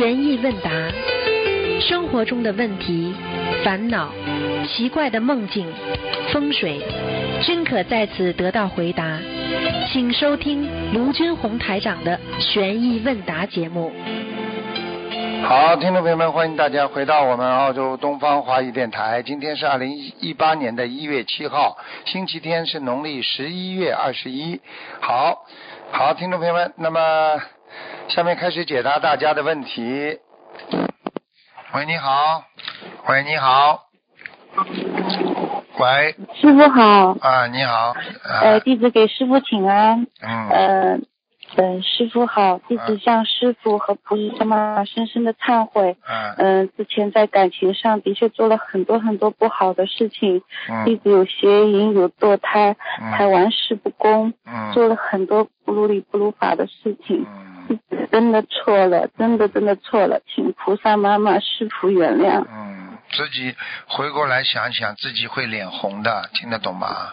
[0.00, 0.70] 悬疑问答，
[1.78, 3.14] 生活中的问题、
[3.62, 4.10] 烦恼、
[4.66, 5.70] 奇怪的梦境、
[6.32, 6.80] 风水，
[7.42, 9.18] 均可在此得到回答。
[9.92, 13.92] 请收听卢军红台长的悬疑问答节目。
[15.44, 19.22] 好，听众朋友们，欢迎大家回到我们澳洲东方华语电台。
[19.22, 21.76] 今天是二零一八年的一月七号，
[22.06, 24.58] 星期天，是农历十一月二十一。
[25.02, 25.44] 好，
[25.92, 27.38] 好，听众朋友们，那么
[28.10, 30.18] 下面开始解答大家的问题。
[31.72, 32.42] 喂，你好。
[33.08, 33.86] 喂，你好。
[35.78, 37.94] 喂，师傅好，啊，你好。
[38.24, 40.08] 呃，啊，弟子给师傅请安。
[40.20, 40.98] 嗯，呃，
[41.56, 45.96] 嗯，师傅好，弟子向师傅和菩萨妈妈深深的忏悔。
[46.04, 50.40] 嗯，嗯、之前在感情上的确做了很多很多不好的事情，
[50.84, 52.76] 弟嗯，子有邪淫，有堕胎，
[53.12, 57.24] 还嗯，玩世不恭，嗯，做了很多不如理不如法的事情。
[57.26, 57.49] 嗯，
[58.10, 62.44] 真的错了，真的真的错了，请菩萨妈妈、师傅原谅。
[62.50, 63.54] 嗯，自己
[63.86, 67.12] 回过来想想，自己会脸红的，听得懂吗？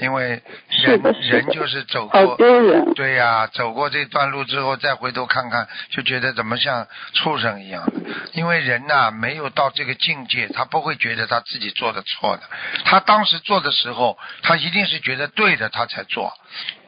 [0.00, 0.42] 因为
[0.82, 7.92] 人人就是走好过，丢人，对呀、走过这段路之后，再回头看看，就觉得怎么像畜生一样的。
[8.32, 12.42] 因为人呐、没有到这个境界，他不会觉得他自己做的错的。
[12.86, 16.32] 他当时做的时候，他一定是觉得对的，他才做。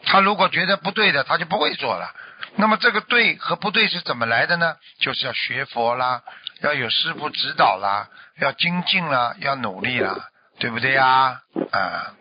[0.06, 2.10] 他如果觉得不对的，他就不会做了。
[2.56, 4.76] 那么这个对和不对是怎么来的呢？
[5.00, 6.22] 就是要学佛啦，
[6.62, 8.08] 要有师傅指导啦，
[8.40, 11.40] 要精进啦，要努力啦，对不对呀？
[11.72, 12.14] 啊，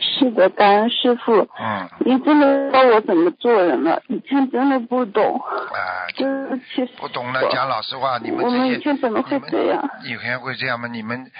[0.00, 1.48] 是的，感恩师傅。
[1.58, 9.82] 嗯，你真的教我怎么做人了，以前真的不懂，啊，就是其实不懂了，讲老实话，你们我们以这些前怎么会这样？
[10.04, 10.88] 以前会这样吗？
[10.88, 11.30] 你们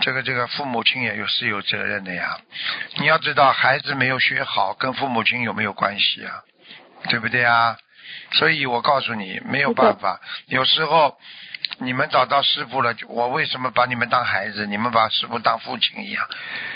[0.00, 2.38] 这个这个父母亲也有是有责任的呀。
[2.98, 6.44] 你要知道，孩子没有学好，跟父母亲有没有关系啊？
[7.04, 7.76] 对不对啊？
[8.32, 11.18] 所以我告诉你，没有办法，有时候
[11.78, 14.66] 你们找到师傅了，我为什么把你们当孩子？
[14.66, 16.26] 你们把师傅当父亲一样，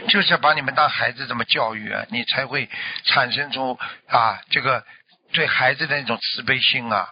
[0.09, 2.69] 就是要把你们当孩子这么教育啊，你才会
[3.05, 3.79] 产生出
[4.09, 4.85] 啊这个
[5.33, 7.09] 对孩子的那种慈悲心啊。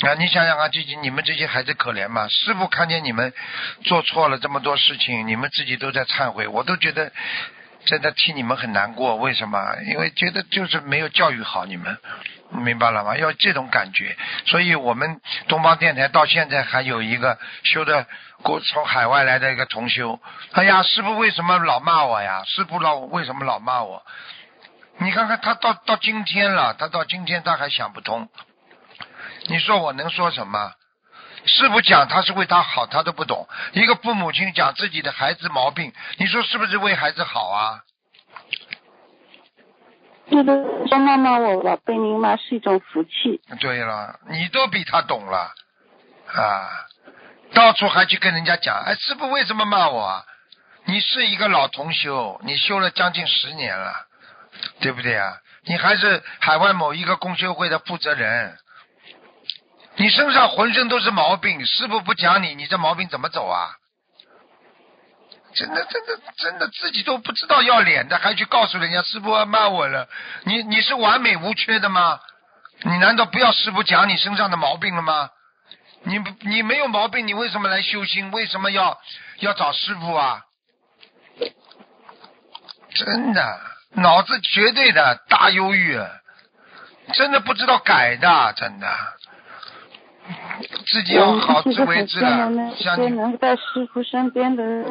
[0.00, 2.28] 啊，你想想啊，这些你们这些孩子可怜吗？
[2.28, 3.32] 师傅看见你们
[3.84, 7.12] 做错了这么多事情，你们自己都在忏悔，我都觉得
[7.88, 9.16] 真的替你们很难过。
[9.16, 9.58] 为什么？
[9.86, 11.96] 因为觉得就是没有教育好你们，
[12.50, 13.16] 明白了吗？
[13.16, 14.14] 要这种感觉。
[14.44, 18.06] 所以我们东方电台到现在还有一个修的
[18.42, 20.20] 国从海外来的一个同修，
[20.52, 22.44] 哎呀，师傅为什么老骂我呀？
[22.44, 24.04] 师傅老为什么老骂我？
[24.98, 28.28] 你看看他到到今天了，他到今天他还想不通。
[29.46, 30.74] 你说我能说什么？
[31.44, 33.46] 师傅讲他是为他好，他都不懂。
[33.72, 37.80] 一个父母亲讲自己的孩子毛病，你说是不是为孩子好啊？
[40.30, 40.52] 那个
[40.86, 43.40] 说妈妈我吧，被您骂是一种福气。
[43.60, 45.52] 对了，你都比他懂了
[46.34, 46.68] 啊！
[47.54, 50.24] 到处还去跟人家讲，哎，师傅为什么骂我啊？
[50.84, 53.94] 你是一个老同修，你修了将近十年了，
[54.80, 55.38] 对不对啊？
[55.64, 58.56] 你还是海外某一个公修会的负责人，
[59.98, 63.76] 你身上浑身都是毛病，师傅不讲你，你这毛病怎么走啊？
[65.54, 70.08] 真的，真的，真的，自己都不知道要脸的，还去告诉人家师傅骂我了。
[70.44, 72.20] 你你是完美无缺的吗？
[72.82, 75.30] 你难道不要师傅讲你身上的毛病了吗？
[76.04, 78.30] 你你没有毛病，你为什么来修心？
[78.30, 78.96] 为什么要
[79.40, 80.42] 要找师傅啊？
[82.94, 83.60] 真的，
[83.94, 86.00] 脑子绝对的大忧郁，
[87.14, 88.86] 真的不知道改的，真的，
[90.86, 92.62] 自己要好自为之我们的。
[92.62, 94.84] 是很羡慕那些像你能在师傅身边的人，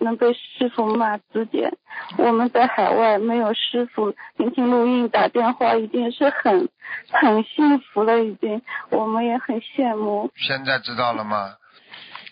[0.00, 1.72] 能被师傅骂指点。
[2.16, 6.68] 我们在海外没有师傅，听听录音打电话，已经是很
[7.10, 8.62] 很幸福了，已经。
[8.90, 10.30] 我们也很羡慕。
[10.36, 11.54] 现在知道了吗？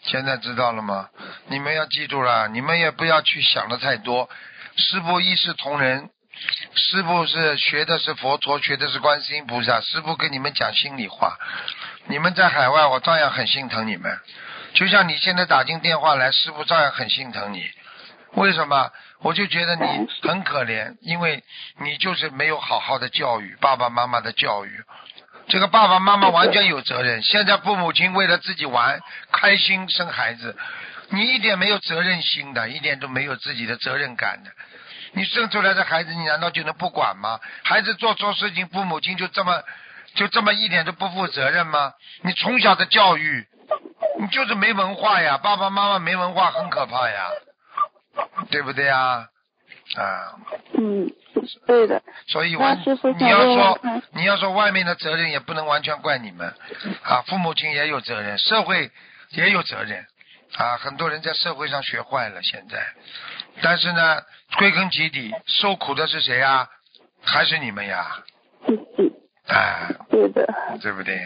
[0.02, 1.08] 现在知道了吗？
[1.48, 4.28] 你们要记住了，你们也不要去想的太多。
[4.76, 6.10] 师傅一视同仁，
[6.74, 9.80] 师傅是学的是佛陀，学的是观世音菩萨。
[9.80, 11.36] 师傅跟你们讲心里话，
[12.08, 14.18] 你们在海外，我照样很心疼你们。
[14.74, 17.68] 就像你现在打进电话来，师傅照样很心疼你。
[18.34, 18.90] 为什么？
[19.20, 21.42] 我就觉得你很可怜，因为
[21.80, 24.84] 你就是没有好好的教育爸爸妈妈的教育。
[25.48, 27.22] 这个爸爸妈妈完全有责任。
[27.22, 29.00] 现在父母亲为了自己玩
[29.32, 30.54] 开心生孩子，
[31.08, 34.50] 你一点没有责任心的，一点都没有自己的责任感的。
[35.12, 37.40] 你生出来的孩子，你难道就能不管吗？
[37.62, 39.62] 孩子做错事情，父母亲就这么
[40.16, 41.92] 就这么一点都不负责任吗？
[42.22, 43.46] 你从小的教育，
[44.18, 47.28] 你就是没文化呀，爸爸妈妈没文化很可怕呀，
[48.50, 49.28] 对不对呀？
[49.96, 50.34] 啊，
[50.76, 51.08] 嗯，
[51.66, 52.02] 对的。
[52.26, 53.78] 所以你要说
[54.12, 56.52] 你要说外面的责任也不能完全怪你们
[57.04, 58.90] 啊，父母亲也有责任，社会
[59.30, 60.04] 也有责任
[60.56, 62.84] 啊，很多人在社会上学坏了现在，
[63.62, 64.22] 但是呢，
[64.58, 66.68] 归根结底受苦的是谁呀？
[67.22, 68.22] 还是你们呀？
[68.66, 69.12] 自己，
[69.48, 70.44] 哎，对的。
[70.82, 71.18] 对不对？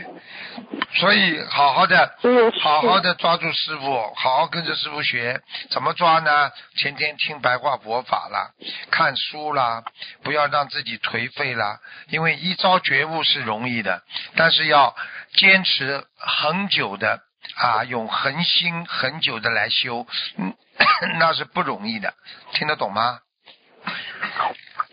[0.95, 2.15] 所以好好的
[2.61, 5.41] 好好的抓住师傅，好好跟着师傅学，
[5.71, 6.51] 怎么抓呢？
[6.77, 8.51] 天天听白话佛法啦，
[8.91, 9.83] 看书啦，
[10.23, 11.81] 不要让自己颓废啦。
[12.09, 14.03] 因为一朝觉悟是容易的，
[14.37, 14.95] 但是要
[15.35, 17.21] 坚持很久的
[17.57, 20.07] 啊，用恒心很久的来修，
[20.37, 20.55] 嗯，
[21.19, 22.15] 那是不容易的。
[22.53, 23.19] 听得懂吗？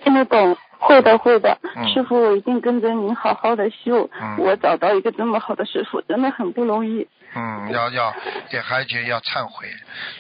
[0.04, 0.58] 听得懂，
[0.88, 4.10] 会的会的，嗯师傅，我一定跟着您好好的修。
[4.22, 7.06] 嗯我找到一个这么好的师傅，真的很不容易。
[7.36, 8.14] 嗯，要要
[8.50, 9.68] 对还觉要忏悔，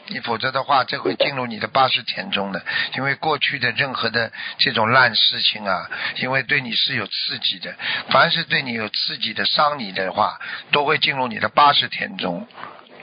[0.07, 2.61] 你否则的话，这会进入你的八十天中的。
[2.97, 7.73] 因为过去的任何的这种烂事情啊，因为对你是有刺激的，
[8.09, 10.37] 凡是对你有刺激的、伤你的话，
[10.73, 12.45] 都会进入你的八十天中。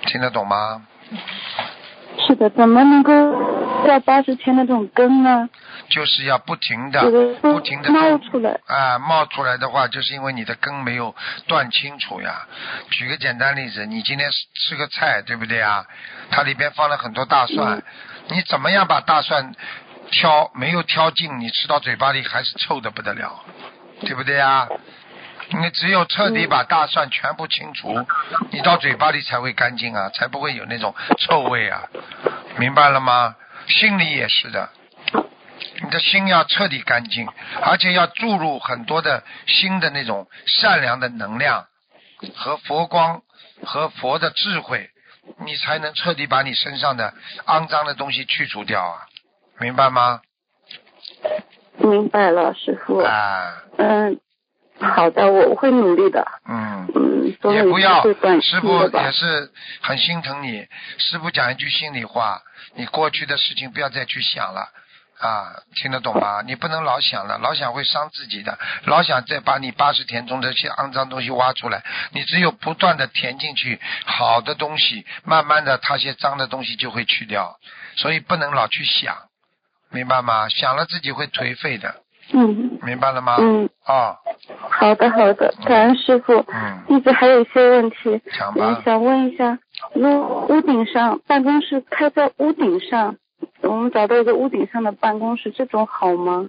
[0.06, 0.86] 听得懂吗？
[2.18, 3.12] 是的，怎么能够
[3.86, 5.48] 在八十天的这种根呢？
[5.88, 7.02] 就是要不停的
[7.42, 8.58] 不停的冒出来。
[8.66, 11.14] 啊，冒出来的话，就是因为你的根没有
[11.46, 12.46] 断清楚呀。
[12.90, 15.84] 举个简单例子，你今天吃个菜，对不对啊？
[16.30, 17.82] 它里边放了很多大蒜，嗯
[18.28, 19.52] 你怎么样把大蒜
[20.10, 23.44] 挑没有挑净，你吃到嘴巴里还是臭的不得了，
[24.00, 24.66] 对不对啊？
[25.50, 28.06] 你只有彻底把大蒜全部清除，
[28.50, 31.88] 你到嘴巴里才会干净啊，才不会有那种臭味啊，
[32.58, 33.36] 明白了吗？
[33.66, 34.68] 心里也是的，
[35.82, 37.26] 你的心要彻底干净，
[37.62, 41.66] 而且要注入很多的新的那种善良的能量
[42.34, 43.22] 和佛光
[43.64, 44.90] 和佛的智慧，
[45.46, 47.14] 你才能彻底把你身上的
[47.46, 49.06] 肮脏的东西去除掉啊，
[49.58, 50.20] 明白吗？
[51.78, 52.98] 明白了，师傅。
[52.98, 54.20] 啊，嗯，
[54.80, 56.26] 好的，我会努力的。
[56.48, 56.86] 嗯。
[56.94, 58.02] 嗯，也不要
[58.40, 59.12] 师傅也。
[59.12, 59.50] 是
[59.80, 60.66] 很心疼你。
[60.98, 62.42] 师傅讲一句心里话，
[62.74, 64.68] 你过去的事情不要再去想了。
[65.20, 66.42] 啊，听得懂吗？
[66.44, 71.82] 你不能老想了，老想会伤自己的，老想再把你八十田中这些肮脏东西挖出来。
[72.10, 77.56] 你只有不断的填进去好的东西，慢慢的它些脏的东西就会去掉。
[77.96, 79.16] 所以不能老去想，
[79.90, 80.48] 明白吗？
[80.48, 81.94] 想了自己会颓废的，
[82.32, 83.36] 嗯明白了吗？
[83.38, 84.16] 嗯，哦，
[84.70, 86.32] 好的好的，感恩师傅。
[86.48, 88.22] 嗯，弟子还有一些问题。
[88.84, 89.58] 想问一下，
[89.94, 93.16] 屋屋顶上办公室开在屋顶上，
[93.60, 96.48] 我们找到一个屋顶上的办公室，这种好吗？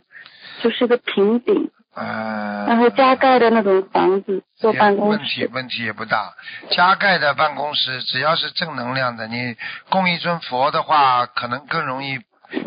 [0.61, 2.65] 就是个平顶，嗯。
[2.67, 5.49] 然后加盖的那种房子做办公室问题室。
[5.53, 6.33] 问题也不大。
[6.69, 9.57] 加盖的办公室只要是正能量的，你
[9.89, 12.19] 供一尊佛的话，可能更容易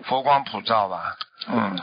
[0.05, 1.17] 佛光普照吧。
[1.50, 1.79] 嗯，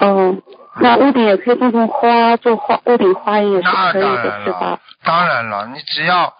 [0.00, 0.36] 哦，
[0.80, 4.78] 那屋顶也可以种种花，做花屋顶花也是可以的，是吧？
[5.04, 6.32] 当然了，你只要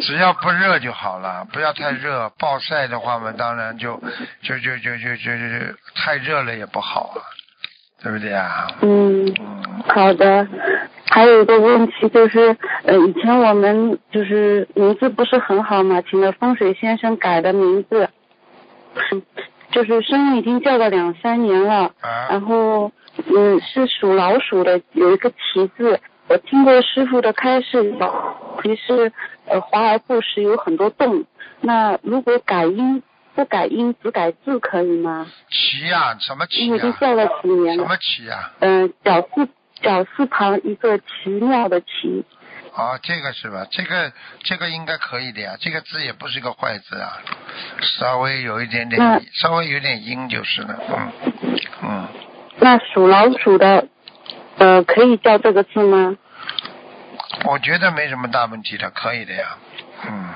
[0.00, 2.30] 只要不热就好了，不要太热。
[2.38, 4.00] 暴晒的话嘛，当然就
[4.42, 7.20] 就就就就就就,太热了也不好啊，
[8.02, 8.68] 对不对啊？
[8.80, 9.34] 嗯，
[9.88, 10.46] 好的。
[11.10, 18.08] 还有一个问题就是，呃，以前我们就是名字不是很好嘛，请了风水先生改的名字，
[19.70, 21.90] 就是声音已经叫了两三年了，
[22.30, 22.90] 然后。
[23.16, 27.94] 嗯是属老鼠的，有一个奇字，我听过师傅的开示，
[28.62, 29.12] 其实
[29.46, 31.24] 呃华而不实，有很多洞。
[31.60, 33.02] 那如果改音
[33.34, 35.26] 不改音，只改字可以吗？
[35.50, 37.84] 奇呀、什么旗因为已经呀、叫了几年了。
[37.84, 39.48] 什么奇呀、嗯、绞丝
[39.80, 42.24] 绞丝旁一个奇妙的奇。
[42.76, 43.66] 哦，这个是吧？
[43.70, 44.12] 这个
[44.42, 47.18] 这个应该可以的呀，这个字也不是个坏字啊，
[48.00, 49.00] 稍微有一点点，
[49.32, 51.12] 稍微有点音就是了，嗯
[51.82, 52.08] 嗯，
[52.58, 53.86] 那属老鼠的，
[54.58, 56.16] 呃，可以叫这个字吗？
[57.46, 59.56] 我觉得没什么大问题的，可以的呀，
[60.06, 60.34] 嗯，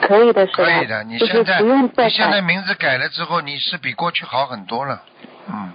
[0.00, 0.64] 可以的是吧？
[0.64, 1.02] 可以的。
[1.04, 2.40] 你现在你现在。
[2.40, 5.02] 名字改了之后，你是比过去好很多了，
[5.48, 5.72] 嗯，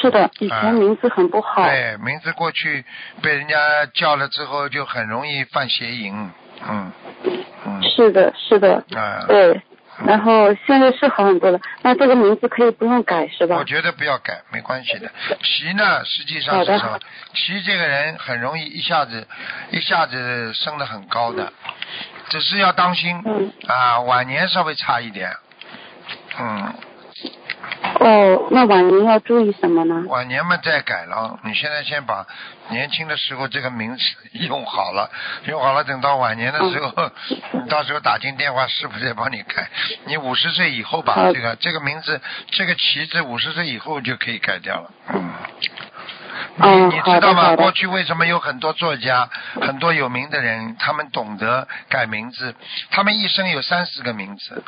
[0.00, 1.64] 是的，以啊前名字很不好。
[1.64, 2.84] 对，名字过去
[3.20, 3.56] 被人家
[3.92, 6.30] 叫了之后，就很容易犯邪淫，
[6.68, 6.92] 嗯
[7.66, 9.24] 嗯是的，是的，啊。
[9.26, 9.60] 对。
[10.06, 13.64] 然后现在是好很多了，那这个名字可以不用改是吧我？
[13.64, 15.10] 觉得不要改，没关系的。
[15.42, 16.98] 齐呢，实际上是什么？
[17.34, 19.26] 齐这个人很容易一下子
[19.70, 21.52] 一下子升得很高的，
[22.28, 25.30] 只是要当心嗯啊，晚年稍微差一点。
[26.38, 26.74] 嗯，
[28.00, 30.04] 哦，那晚年要注意什么呢？
[30.08, 32.26] 晚年嘛再改了，你现在先把
[32.70, 34.02] 年轻的时候这个名字
[34.46, 35.10] 用好了，
[35.46, 37.10] 用好了，等到晚年的时候，
[37.52, 39.68] 你 到时候打进电话，师傅再帮你改。
[40.06, 44.90] 你五十岁以后吧，这个这个名字，这个旗子五十岁以后就可以改掉了。
[45.14, 45.30] 嗯。
[46.56, 47.56] 你哦你知道吗？
[47.56, 49.28] 过去为什么有很多作家、
[49.60, 52.54] 很多有名的人，他们懂得改名字？
[52.90, 54.62] 他们一生有三四个名字，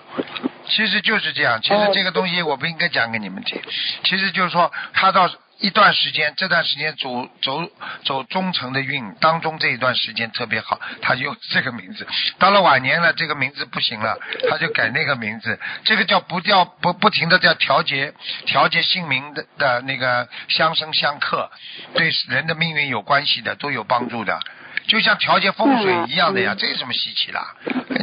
[0.67, 1.61] 其实就是这样。
[1.61, 3.61] 其实哦这个东西我不应该讲给你们听，
[4.05, 5.29] 其实就是说他到
[5.61, 7.71] 一段时间，这段时间走走
[8.05, 12.07] 走中层的运当中这一段时间特别好，他用这个名字。
[12.39, 14.19] 到了晚年了，这个名字不行了，
[14.51, 15.59] 他就改那个名字。
[15.85, 18.13] 这个叫不调不不停的叫调节
[18.47, 21.51] 调节姓名的的那个相生相克，
[21.95, 24.39] 对人的命运有关系的，都有帮助的。
[24.87, 26.57] 就像调节风水一样的呀，嗯。
[26.59, 27.55] 这有什么稀奇啦？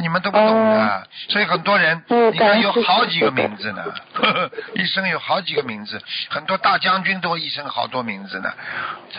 [0.01, 3.83] 你们都不懂的，所以很多人，嗯你看有好几个名字呢，
[4.13, 8.50] 呵 呵一生有好几个名字，很多大将军都一生好多名字呢，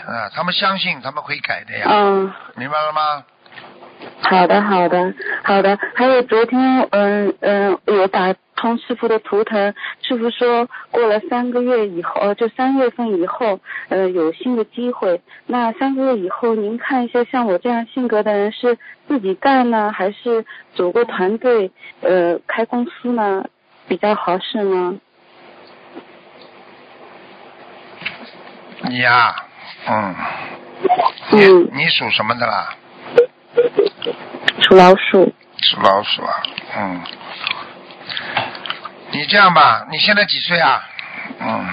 [0.06, 3.24] 啊，他们相信他们会改的呀，嗯，明白了吗？
[4.20, 5.78] 好的，好的，好的。
[5.94, 15.20] 还有昨天，嗯嗯，有打通师傅的图腾，师傅说过了三个月以后，呃，就三月份以后，呃，有新的机会。
[15.46, 18.78] 那三个月以后，您看一下，像我这样性格的人是
[19.08, 20.44] 自己干呢，还是
[20.74, 23.44] 组个团队，呃，开公司呢，
[23.88, 24.98] 比较合适呢？
[28.84, 29.34] 你呀、
[29.88, 30.14] 嗯，
[31.32, 32.74] 你嗯，你属什么的啦？
[34.62, 35.34] 属老鼠。
[35.58, 36.42] 属老鼠啊，
[36.76, 37.02] 嗯。
[39.12, 40.82] 你这样吧，你现在几岁啊？
[41.38, 41.68] 嗯。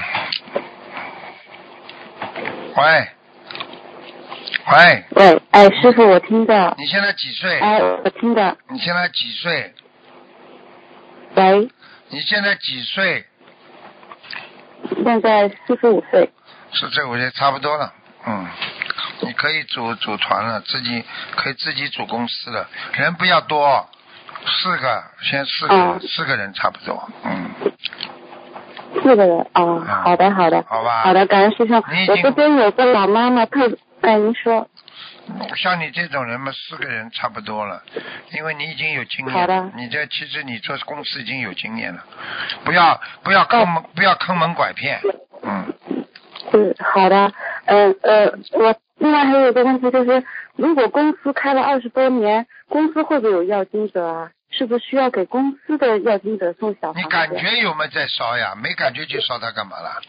[2.76, 3.08] 喂，
[4.72, 6.76] 喂，喂，哎，师傅，我听到。
[6.78, 7.60] 你现在几岁？
[7.60, 8.56] 哎，我听到。
[8.70, 9.74] 你现在几岁？
[11.36, 11.70] 喂，
[12.10, 13.26] 你现在几岁？
[15.04, 16.30] 现在四十五岁。
[16.74, 17.94] 四十五岁差不多了，
[18.26, 18.48] 嗯，
[19.22, 21.04] 你可以组组团了，自己
[21.36, 23.88] 可以自己组公司了，人不要多，
[24.46, 27.52] 四个，先四个，哦四个人差不多，嗯，
[29.04, 33.70] 四个人哦，啊好的好的，好吧好的，感恩师兄你这边有个老妈妈特，
[34.02, 34.68] 哎，您说，
[35.56, 37.84] 像你这种人嘛，四个人差不多了，
[38.32, 42.04] 因为你已经有经验了，你这其实你做公司已经有经验了，
[42.64, 45.02] 不要不要坑门、不要坑蒙拐骗，
[45.44, 45.74] 嗯，
[46.54, 47.32] 嗯，好的，
[47.70, 50.24] 嗯呃，我另外还有一个问题就是，
[50.56, 54.32] 如果公司开了二十多年，公司会不会有要金者啊？
[54.50, 57.00] 是不是需要给公司的要金者送小房子？
[57.02, 58.56] 你感觉有没有在烧呀？
[58.56, 60.02] 没感觉就烧它干嘛了？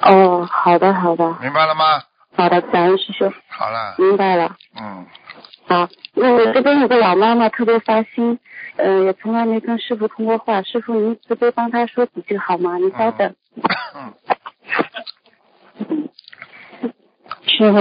[0.00, 2.02] 哦，好的好的明白了吗？
[2.34, 4.56] 好的，感恩师兄，好了，明白了。
[4.80, 5.06] 嗯。
[5.66, 8.38] 好，那我这边有个老妈妈特别发心，
[8.76, 12.78] 嗯、也从来没跟师傅通过话，师傅您慈悲帮她说几句好吗？
[12.78, 13.34] 您稍等。
[13.94, 14.14] 嗯，
[17.46, 17.78] 师傅，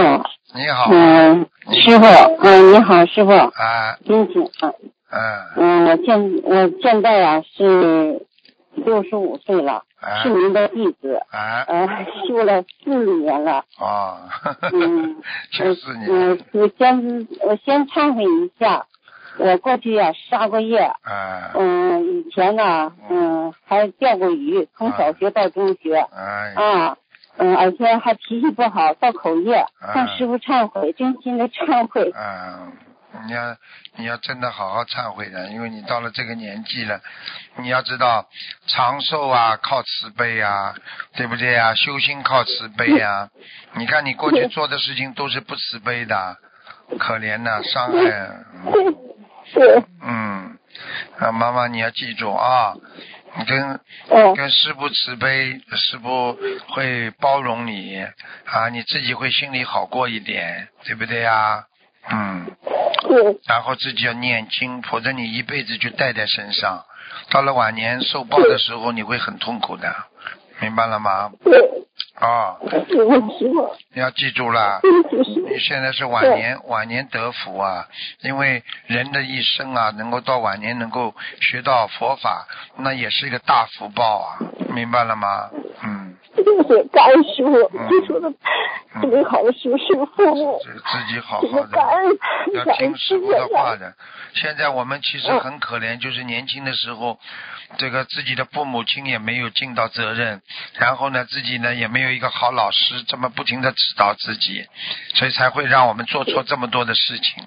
[0.55, 2.05] 你好，嗯，师傅，
[2.39, 4.73] 嗯，你好，师傅，啊，您请，嗯。
[5.09, 5.21] 嗯，
[5.55, 8.25] 嗯，我现我现在啊、是
[8.75, 10.21] 六十五岁了，啊。
[10.21, 11.87] 是，您的弟子，啊，呃，
[12.27, 14.17] 修了四年了，哦，
[14.73, 15.15] 嗯，
[15.53, 18.85] 就是你，嗯，我先我先忏悔一下，
[19.37, 26.97] 我过去呀、杀过业，啊，嗯，以前呢，嗯，还钓过鱼，从小学到中学，哎，啊，
[27.37, 32.11] 嗯，而且还脾气不好，造口业，向师傅忏悔，真心的忏悔。
[32.15, 32.73] 嗯，
[33.25, 33.55] 你要
[33.95, 36.99] 你要真的好好忏悔的，因为你到了这个年纪了，
[37.57, 38.27] 你要知道
[38.65, 40.75] 长寿啊靠慈悲啊，
[41.15, 41.73] 对不对啊？
[41.75, 43.29] 修心靠慈悲啊。
[43.77, 46.37] 你看你过去做的事情都是不慈悲的，
[46.97, 47.99] 可怜呐、伤害。
[48.65, 48.95] 嗯
[49.49, 50.57] 是，嗯，
[51.19, 52.73] 啊，妈妈你要记住啊，
[53.37, 53.79] 你跟
[54.09, 56.37] 嗯跟师傅慈悲，师傅
[56.69, 58.03] 会包容你
[58.45, 61.65] 啊，你自己会心里好过一点，对不对呀？
[62.09, 62.47] 嗯，
[63.01, 66.85] 是，然后自己要念经，否则你一辈子就带在身上，
[67.29, 69.93] 到了晚年受报的时候，你会很痛苦的，
[70.61, 71.31] 明白了吗？
[72.15, 74.79] 啊、是，是，师傅，你要记住了。
[75.49, 77.87] 你现在是晚年，晚年得福啊！
[78.21, 84.37] 因为人的一生啊，能够到晚年能够学到佛法，那也是一个大福报啊！
[84.73, 85.49] 明白了吗？
[85.83, 86.15] 嗯，
[86.67, 87.87] 是，感恩师傅，嗯。
[87.89, 88.31] 你说的
[89.01, 92.17] 特别好的师傅，师傅父母，自自己好这好的，个感恩，
[92.53, 93.93] 要听师傅的话的。
[94.33, 97.19] 现在我们其实很可怜，就是年轻的时候，
[97.77, 100.41] 这个自己的父母亲也没有尽到责任，
[100.73, 104.65] 然后呢，自己呢也没有一个好老师这么不停的指导自己，
[105.15, 107.43] 所以才会让我们做错这么多的事情，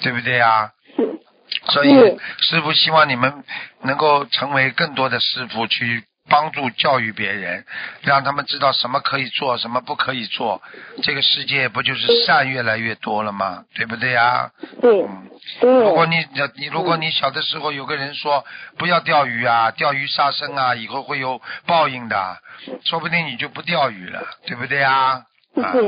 [0.00, 0.70] 对不对呀？
[1.68, 1.90] 所以
[2.38, 3.44] 师傅希望你们
[3.82, 7.62] 能够成为更多的师傅，去帮助教育别人，
[8.00, 10.62] 让他们知道什么可以做，什么不可以做，
[11.02, 13.64] 这个世界不就是善越来越多了吗？
[13.74, 14.50] 对不对呀？
[14.80, 15.28] 对嗯。
[15.60, 15.70] 对。
[15.70, 16.24] 如果你
[16.56, 18.42] 你如果你小的时候有个人说
[18.78, 22.38] 不要钓鱼啊，钓鱼杀生啊，以后会有报应的，
[22.86, 25.26] 说不定你就不钓鱼了，对不对呀？
[25.54, 25.82] 啊，对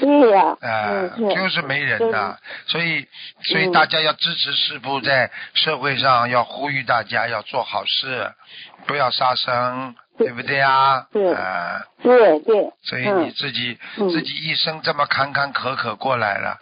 [0.00, 2.36] 对呀，哎、嗯就是没人呐，
[2.66, 3.06] 所以
[3.42, 8.32] 所以嗯大家要支持师傅在社会上要呼吁大家要做好事，
[8.86, 10.32] 不要杀生，对对。
[10.32, 11.06] 不对呀？
[11.12, 11.32] 对。
[11.34, 13.24] 啊，对对，所以嗯。
[13.24, 14.08] 你自己、嗯。
[14.10, 16.58] 自己一生这么坎坎坷坷过来了，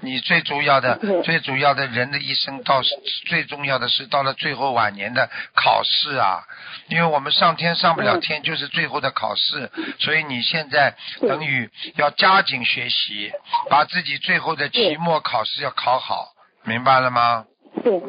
[0.00, 2.82] 你最主要的最主要的人的一生到
[3.26, 6.42] 最重要的是到了最后晚年的考试啊，
[6.88, 8.20] 因为我们上天上不了嗯。
[8.20, 13.32] 天就是最后的考试，所以你现在等于要加紧学习，
[13.68, 16.28] 把自己最后的期末考试要考好，
[16.64, 17.44] 明白了吗？
[17.82, 18.02] 对，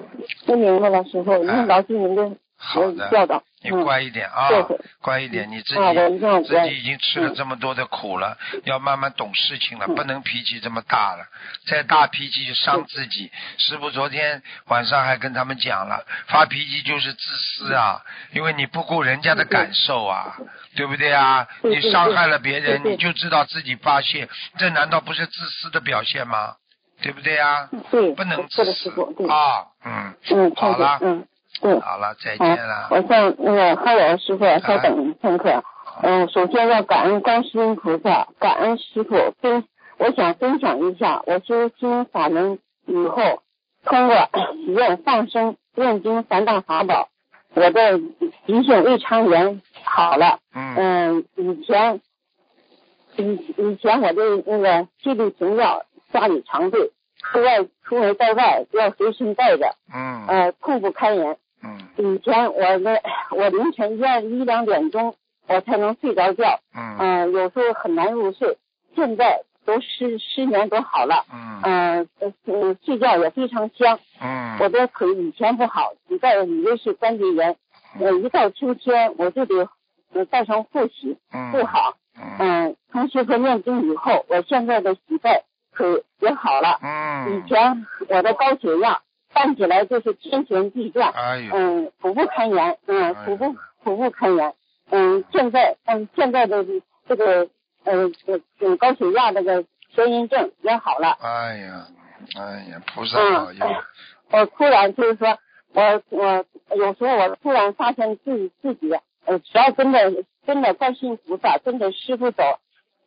[0.48, 2.30] 我明白了，师傅，您老师您的哎
[2.66, 3.84] 好的，你嗯。
[3.84, 4.48] 乖一点啊
[5.02, 9.96] 乖一点，你自己自己已经吃了嗯这么多的苦了，要慢慢懂事情了，嗯。
[9.96, 11.26] 不能脾气这么大了，
[11.68, 13.30] 再大脾气就伤自己。
[13.58, 18.02] 师傅昨天晚上还跟他们讲了，发脾气就是自私啊，
[18.32, 20.38] 因为你不顾人家的感受啊，
[20.76, 21.48] 对不对啊？
[21.64, 26.56] 你伤害了别人，你就知道自己发泄，这难道不是自私的表现吗？
[27.02, 27.70] 对不对啊？
[27.92, 28.90] 对，不能，自私
[29.28, 31.28] 啊，嗯，嗯，好了，嗯，
[31.62, 31.80] 对。
[31.80, 32.88] 好了，再见了，。
[32.92, 35.64] 我向那个还有师傅稍等片刻。
[36.02, 39.64] 嗯，首先要感恩观世音菩萨，感恩师傅分，
[40.00, 42.58] 我想分享一下我修心法门
[42.88, 43.44] 以后，
[43.84, 44.30] 通过
[44.66, 47.10] 许愿放生、念经三大法宝，
[47.54, 48.00] 我的
[48.48, 50.40] 急性胃肠炎好了。
[50.56, 52.02] 嗯嗯，以前
[53.18, 56.92] 以以前我的那个气力停药家里常备，
[57.22, 61.38] 出外出门在外要随身带着，嗯呃，痛不堪言。
[61.98, 65.16] 嗯以前我的我凌晨一二一两点钟
[65.48, 68.58] 我才能睡着觉，嗯嗯、有时候很难入睡。
[68.96, 74.00] 现在都失失眠都好了，嗯嗯、呃，呃睡觉也非常香。
[74.22, 77.56] 嗯我的腿以前不好，膝盖以为是关节炎，
[78.00, 79.68] 我，一到秋天我就得
[80.14, 81.18] 呃带上护膝，
[81.52, 81.96] 不好。
[82.16, 85.44] 嗯嗯，从学佛念经以后，我现在的膝盖
[85.76, 86.80] 腿也好了。
[86.84, 89.02] 嗯以前我的高血压
[89.34, 91.14] 站起来就是天旋地转，
[91.52, 94.54] 嗯，苦不堪言，嗯，苦不苦不堪言，
[94.90, 96.66] 嗯，现在嗯现在的
[97.08, 97.50] 这个
[97.84, 101.88] 呃这个高血压这个悬疑症也好了，哎呀
[102.38, 103.66] 哎呀菩萨保嗯佑，
[104.32, 105.38] 我突然就是说，
[105.74, 108.92] 我我有时候我突然发现自己自己，
[109.26, 112.44] 呃，只要跟着跟着观世音菩萨，跟着师傅走，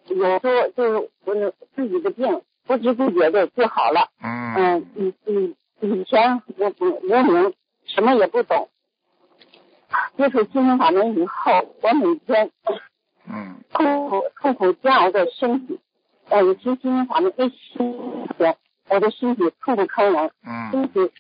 [0.09, 4.09] 有时候就是我自己的病不知不觉的就好了。
[4.23, 7.55] 嗯嗯，以以以前我不无名，
[7.87, 8.69] 什么也不懂。
[10.17, 12.51] 接触心灵法门以后，我每天
[13.29, 15.79] 嗯痛苦痛苦煎熬的身体，
[16.29, 18.57] 呃，有些心灵法门一心前，
[18.89, 21.13] 我的身体痛不堪言，嗯身体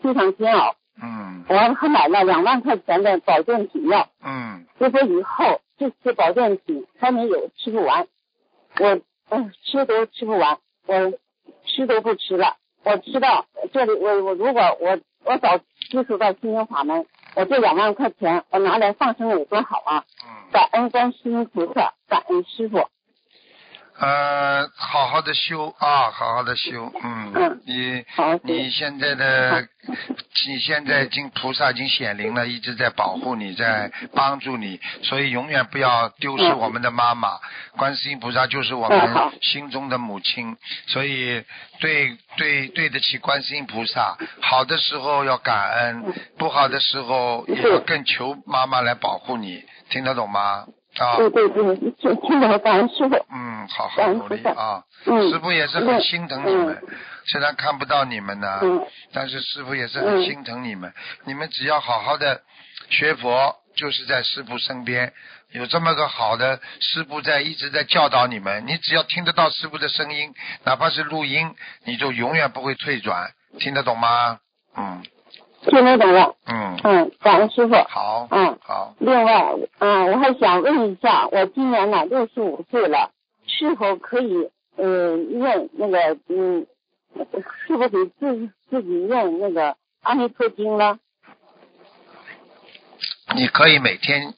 [0.00, 0.76] 非常煎熬。
[1.02, 8.06] 嗯我还买了两万块钱的保健品药，嗯结果以后这些保健品还没有吃不完，
[8.78, 11.12] 我嗯吃都吃不完，我
[11.64, 12.56] 吃都不吃了。
[12.84, 15.58] 我知道这里我我如果我我早
[15.90, 20.04] 接触到心灵法门，我这两万块钱我拿来放生有多好啊！
[20.24, 22.86] 嗯感恩观世音菩萨，感恩师傅。
[23.96, 28.04] 呃，好好的修啊，好好的修，嗯嗯， 你，
[28.42, 29.68] 你现在的，
[30.48, 37.38] 你现在已经菩萨已经显灵了，一直在保护你，在帮助你，所以永远不要丢失嗯我们的妈妈。
[37.76, 38.98] 观世音菩萨就是我们
[39.40, 40.56] 心中的母亲，
[40.88, 41.44] 所以
[41.78, 44.18] 对对对得起观世音菩萨。
[44.40, 50.66] 好的时候要感恩，不好的时候也要更求妈妈来保护你，听得懂吗？
[50.98, 53.14] 啊，对对对，听听懂了，感恩师傅。
[53.30, 54.82] 嗯，好好努力啊。
[55.06, 56.82] 嗯，师傅也是很心疼你们，
[57.26, 60.92] 虽然看不到你们呢，嗯但是师傅也是很心疼你们。
[61.24, 62.42] 你们只要好好的
[62.90, 65.12] 学佛，就是在师傅身边，
[65.50, 68.64] 有这么个好的师傅在一直在教导你们。
[68.66, 70.32] 你只要听得到师傅的声音，
[70.64, 71.54] 哪怕是录音，
[71.84, 73.30] 你就永远不会退转。
[73.58, 74.38] 听得懂吗？
[74.76, 75.02] 嗯
[75.70, 76.34] 听得懂了。
[76.46, 77.74] 嗯，嗯，感恩师傅。
[77.88, 78.58] 好，嗯。
[78.62, 78.94] 好。
[78.98, 83.10] 另外，嗯，我还想问一下，我今年呢六十五岁了，
[83.46, 86.66] 是否可以嗯念那个嗯，
[87.66, 90.98] 是否给自自己念那个阿弥陀经呢？
[93.34, 94.34] 你可以每天，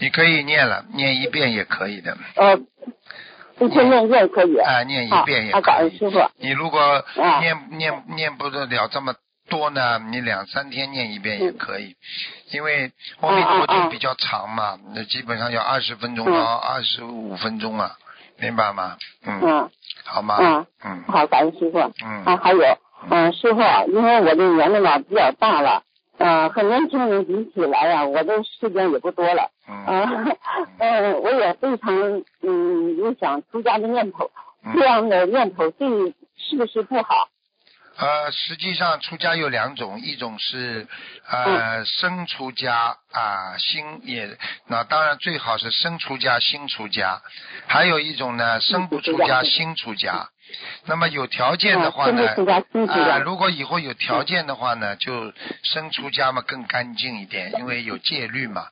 [0.00, 2.16] 你可以念了，念一遍也可以的。
[2.34, 2.56] 呃，
[3.60, 4.56] 一天念一遍可以。
[4.56, 5.90] 啊，念一，遍也啊，感可以。
[5.90, 6.18] 恩师傅。
[6.38, 9.14] 你如果啊念念念不得了这么
[9.54, 11.94] 多呢，你两三天念一遍也可以，
[12.50, 12.90] 因为
[13.20, 17.92] 阿弥陀经比较长嘛，那基本上要二十分钟到二十五分钟啊，
[18.40, 18.96] 明白吗？
[19.24, 19.70] 嗯，嗯。
[20.04, 20.38] 好吗？
[20.40, 20.66] 嗯。
[20.84, 21.04] 嗯。
[21.06, 21.78] 好，感谢师傅。
[22.04, 22.24] 嗯。
[22.24, 23.60] 啊，还有，嗯，师傅，
[23.92, 25.84] 因为我的年龄呢比较大了，
[26.18, 29.84] 呃，和年轻人比起来呀、我的时间也不多了，嗯。
[29.86, 30.36] 啊，
[30.80, 31.94] 呃，我也非常
[32.42, 34.32] 嗯有想出家的念头，
[34.64, 34.74] 嗯。
[34.74, 37.28] 这样的念头对是不是不好？
[37.96, 40.86] 呃，实际上出家有两种，一种是
[41.28, 47.22] 呃生出家啊、心也，那当然最好是生出家心出家，
[47.68, 50.28] 还有一种呢生不出家心出家。
[50.86, 52.28] 那么有条件的话呢
[53.12, 58.66] 啊，如果以后有条件的话呢，就生出家嘛更干净一点，因为有戒律嘛，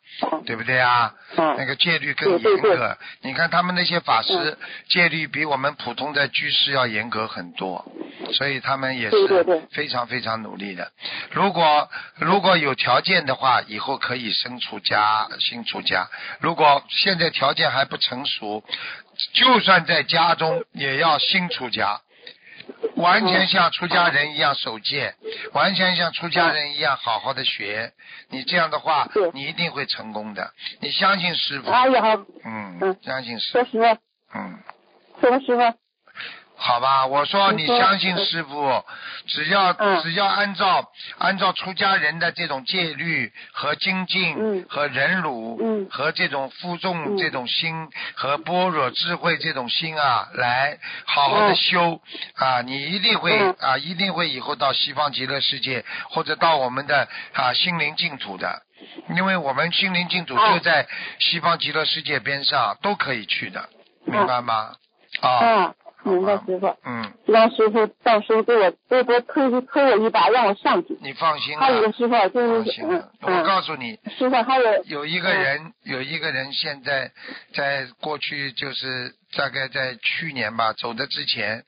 [0.46, 1.14] 对不对啊？
[1.36, 2.96] 嗯那个戒律更严格。
[3.22, 4.58] 你看他们那些法师，
[4.88, 7.84] 戒律比我们普通的居士要严格很多，
[8.32, 10.92] 所以他们也是非常非常努力的。
[11.30, 16.08] 如果如果有条件的话，以后可以生出家，新出家。
[16.40, 18.62] 如果现在条件还不成熟，
[19.32, 22.00] 就算在家中也要新出家。
[22.96, 25.14] 完全像出家人一样守戒，
[25.52, 27.92] 完全像出家人一样好好的学。
[28.28, 30.52] 你这样的话对，你一定会成功的。
[30.80, 34.58] 你相信师傅，哎呀，嗯嗯，相信师傅，说师傅，嗯，
[35.20, 35.62] 说师傅，
[36.56, 37.06] 好吧。
[37.06, 38.84] 我说你相信师傅，
[39.26, 40.02] 只要嗯。
[40.02, 40.88] 只要按照
[41.18, 44.66] 按照出家人的这种戒律和精进嗯。
[44.68, 45.88] 和忍辱嗯。
[45.90, 47.18] 和这种负重嗯。
[47.18, 51.56] 这种心和般若智慧这种心啊，来好好的嗯。
[51.56, 52.00] 修
[52.36, 53.56] 啊，你一定会嗯。
[53.58, 58.62] 啊，一定会以后到西方极乐世界或者到我们的啊心灵净土的，
[59.16, 60.86] 因为我们心灵净土嗯就在
[61.18, 63.68] 西方极乐世界边上，都可以去的，
[64.04, 64.74] 明白吗？
[65.20, 70.96] 啊，啊，明白师傅，嗯，让师傅到时候给我多多推推我一把，让我上去。
[71.00, 73.98] 你放心还有一个，师傅就是嗯放心，我嗯，告诉你。
[74.18, 77.10] 师傅还有有一个人，有一个人现在
[77.54, 81.64] 在过去就是大概在去年吧，走的之前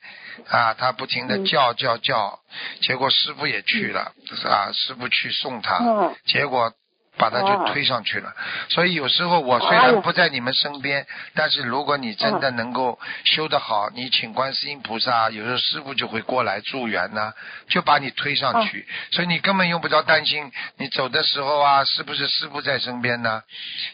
[0.48, 1.44] 啊，他不停的嗯。
[1.44, 2.40] 叫叫叫，
[2.82, 4.12] 结果师傅也去了，
[4.46, 6.14] 啊，师傅去送他，嗯。
[6.26, 6.72] 结果
[7.16, 8.32] 把他就哦推上去了。
[8.68, 17.32] 所以有时候我虽然不在你们身边，但是如果你真的能够修得好，你请观世音菩萨，有时候师傅就会过来助缘呐、
[17.68, 18.86] 就把你推上去。
[19.12, 23.42] 所以你根本用不着担心，你走的时候啊，是不是师傅在身边呢？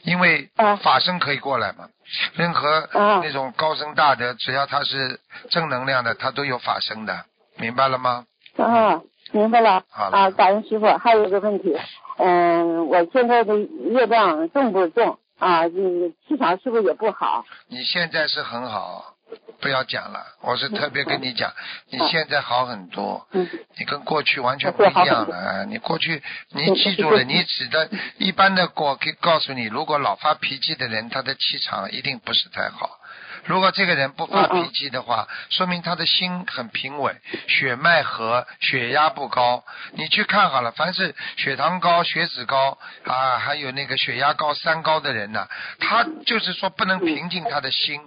[0.02, 1.88] 因为啊法身可以过来嘛。
[2.34, 7.24] 任何啊那种高僧大德，只要他是正能量的，他都有法身的，
[7.56, 8.24] 明白了吗？
[8.58, 9.00] 啊，
[9.32, 10.86] 明白了好了啊，感恩师傅。
[10.98, 11.76] 还有一个问题，
[12.18, 15.64] 嗯，我现在的业障重不重啊？
[15.66, 17.44] 你，气场是不是也不好？
[17.68, 19.14] 你现在是很好，
[19.60, 20.20] 不要讲了。
[20.42, 21.52] 我是特别跟你讲，
[21.90, 25.36] 你现在好很多，嗯你跟过去完全不一样了。
[25.36, 27.88] 哎你过去，你记住了，你指的
[28.18, 32.98] 一般的我可以告诉你，如果老发脾气的人，他的气场一定不是太好。
[33.44, 39.64] 如果这个人不发脾气的话，说明他的心很平稳，血脉和血压不高。
[39.92, 45.46] 你去看好了，凡是血糖高、血脂高啊，还有那个血压高、三高的人呢、
[45.78, 48.00] 他就是说不能平静他的心，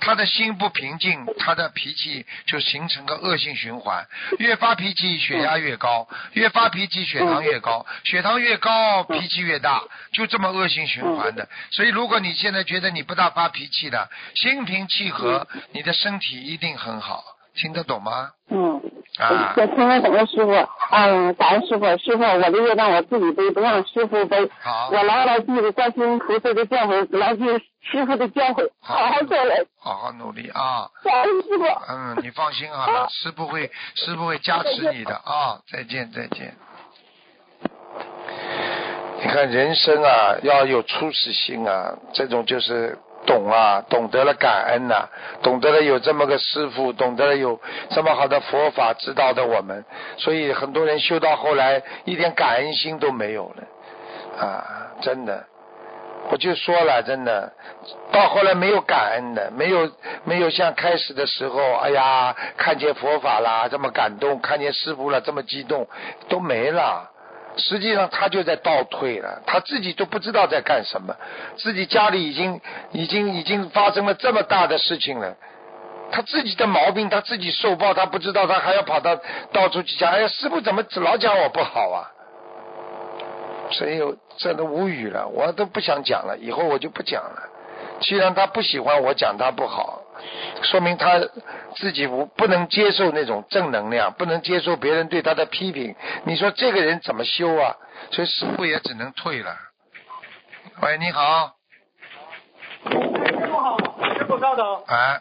[0.00, 4.06] 他的心不平静，他的脾气就形成个恶性循环，
[4.38, 11.48] 越发脾气血压越高，越发脾气血糖越高，血糖越高脾气越大，就这么恶性循环的。
[11.70, 17.22] 所以如果你现在觉得你不大发脾气的，心平气和，你的身体一定很好，
[17.54, 18.30] 听得懂吗？
[18.50, 18.80] 嗯，
[19.18, 20.52] 啊我听了怎么师傅？
[20.90, 24.50] 嗯，感恩师傅，师傅，我的业障我自己背，不让师傅背。
[24.60, 27.44] 好我牢牢记住观世音菩萨的教诲，牢记
[27.80, 29.66] 师傅的教诲，好好做人。
[29.80, 30.88] 好好努力啊！
[31.02, 31.64] 感恩师傅。
[31.88, 35.58] 嗯，你放心好了，师傅会师傅会加持你的啊！
[35.72, 36.54] 再见再见。
[39.18, 45.08] 你看人生啊，要有初始心啊，这种就是懂啊，懂得了感恩呐、
[45.42, 47.60] 懂得了有这么个师傅，懂得了有
[47.90, 49.84] 这么好的佛法指导的我们，
[50.16, 54.64] 所以很多人修到后来一点感恩心都没有了啊，
[55.02, 55.44] 真的。
[56.28, 57.52] 我就说了，真的，
[58.10, 59.88] 到后来没有感恩的，没有
[60.24, 65.86] 没有像开始的时候，哎呀，看见佛法啦这么感动，看见师傅了这么激动，
[66.28, 67.12] 都没了。
[67.56, 71.14] 实际上他就在倒退了，他自己都不知道在干什么，
[71.56, 72.60] 自己家里已经
[72.92, 75.34] 已经已经发生了这么大的事情了。
[76.12, 79.18] 他自己的毛病他自己受报，他不知道，他还要跑到
[79.52, 82.12] 到处去讲，哎呀，师傅怎么老讲我不好啊？
[83.72, 84.00] 所以
[84.36, 87.48] 真的无语了，我都不想讲了，以后我就不讲了。
[88.00, 90.02] 既然他不喜欢我讲他不好，
[90.62, 91.20] 说明他
[91.76, 95.94] 自己不不能接受那种正能量，不能接受别人对他的批评。
[96.24, 97.76] 你说这个人怎么修啊？
[98.10, 99.56] 所以师傅也只能退了。
[100.82, 101.52] 喂，你好。
[102.84, 103.78] 师傅好，
[104.18, 104.82] 师傅稍等。
[104.86, 105.20] 哎。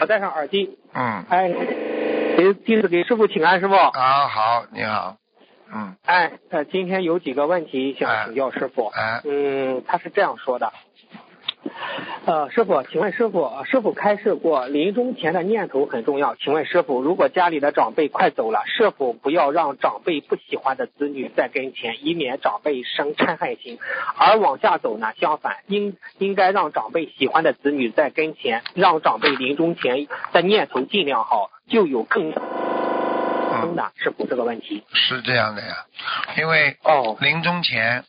[0.00, 0.78] 我戴上耳机。
[0.94, 1.24] 嗯。
[1.28, 1.48] 哎，
[2.36, 3.74] 给弟子给师傅请安，师傅。
[3.74, 5.16] 啊，好，你好。
[5.72, 5.96] 嗯。
[6.04, 8.86] 哎，呃，今天有几个问题想请教师傅。
[8.86, 9.20] 哎。
[9.24, 10.72] 嗯，他是这样说的。
[12.24, 16.34] 呃，师傅，请问师傅，师傅开示过，临终前的念头很重要。
[16.36, 23.78] 请问师傅，如果家里的长辈快走了，是否不要让长辈不喜欢的子女在跟前，以免长辈生嗔恨心？
[24.16, 34.84] 而往下走呢，相反，应应该让长辈喜欢的子女在跟前，让长辈临终前的念头尽量好，就有更嗯的师傅这个问题。
[34.92, 35.86] 是这样的呀，
[36.36, 38.04] 因为哦临终前，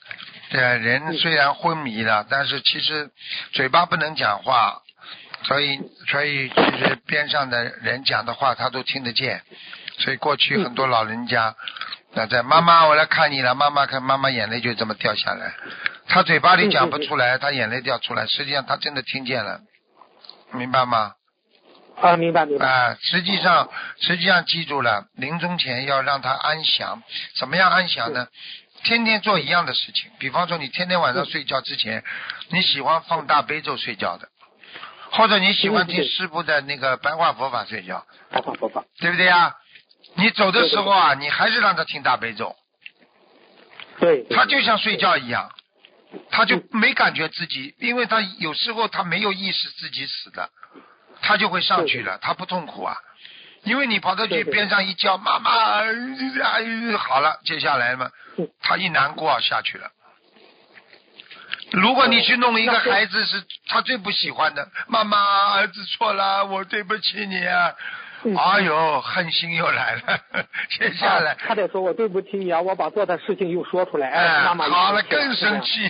[0.49, 3.11] 对啊，人虽然昏迷了，但是其实
[3.53, 4.81] 嘴巴不能讲话，
[5.43, 9.41] 所以所以其实边上的人讲的话他都听得见，
[9.99, 11.55] 所以过去很多老人家，
[12.13, 15.53] 那在妈妈我来看你了，妈妈看妈妈眼泪就这么掉下来，
[16.07, 19.61] 他嘴巴里讲不出来，他眼泪掉出来，实际上他真的听见了，
[20.51, 21.13] 明白吗？
[22.01, 22.65] 啊，明白明白。
[22.65, 27.03] 啊，实际上，实际上记住了，临终前要让他安详。
[27.37, 28.27] 怎么样安详呢？
[28.83, 32.03] 天天做一样的事情，比方说你天天晚上睡觉之前，
[32.49, 34.29] 你喜欢放大悲咒睡觉的，
[35.11, 38.83] 或者你喜欢听师傅的那个白话佛法睡觉，白话佛法。
[38.99, 39.55] 对不对呀？
[40.15, 42.55] 你走的时候啊，你还是让他听大悲咒，
[43.99, 44.25] 对。
[44.29, 45.51] 他就像睡觉一样，
[46.31, 50.49] 他就没感觉自己，因为他有时候他没有意识自己死的。
[51.21, 52.95] 他就会上去了，他不痛苦啊，
[53.63, 58.09] 因为你跑到去边上一叫妈妈，哎，好了，接下来嘛，
[58.61, 59.91] 他一难过下去了。
[61.71, 67.75] 如果你去弄一个孩子是他最不喜欢的，妈妈儿子错了，我对不起你啊，
[68.37, 70.19] 哎呦，恨心又来了，
[70.77, 71.35] 接下来。
[71.39, 75.89] 他得说我对不起你啊，我把做的事情又说出来，哎，妈妈好了更生气，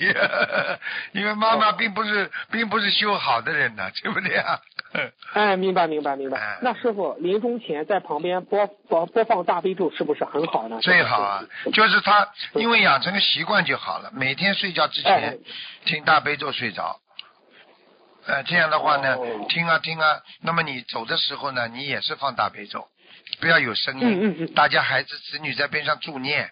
[1.13, 4.59] 因为妈妈并不是并不是修好的人呢，对不对啊？
[5.33, 6.57] 哎，明白明白明白。
[6.61, 10.79] 那师傅临终前在旁边播播播放大悲咒，是不是很好呢？
[10.81, 15.39] 最好啊，就是他因为养成个习惯就好了，每天睡觉之前
[15.85, 16.99] 听大悲咒睡着。
[18.29, 19.17] 呃，这样的话呢，
[19.49, 22.87] 听啊听啊，那么你走的时候呢，你也是放大悲咒，
[23.39, 26.51] 不要有声音，大家孩子子女在边上助念，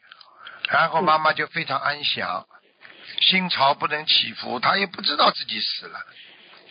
[0.70, 2.48] 然后妈妈就非常安详，
[3.22, 6.00] 心潮不能起伏，她也不知道自己死了，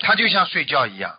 [0.01, 1.17] 她就像睡觉一样。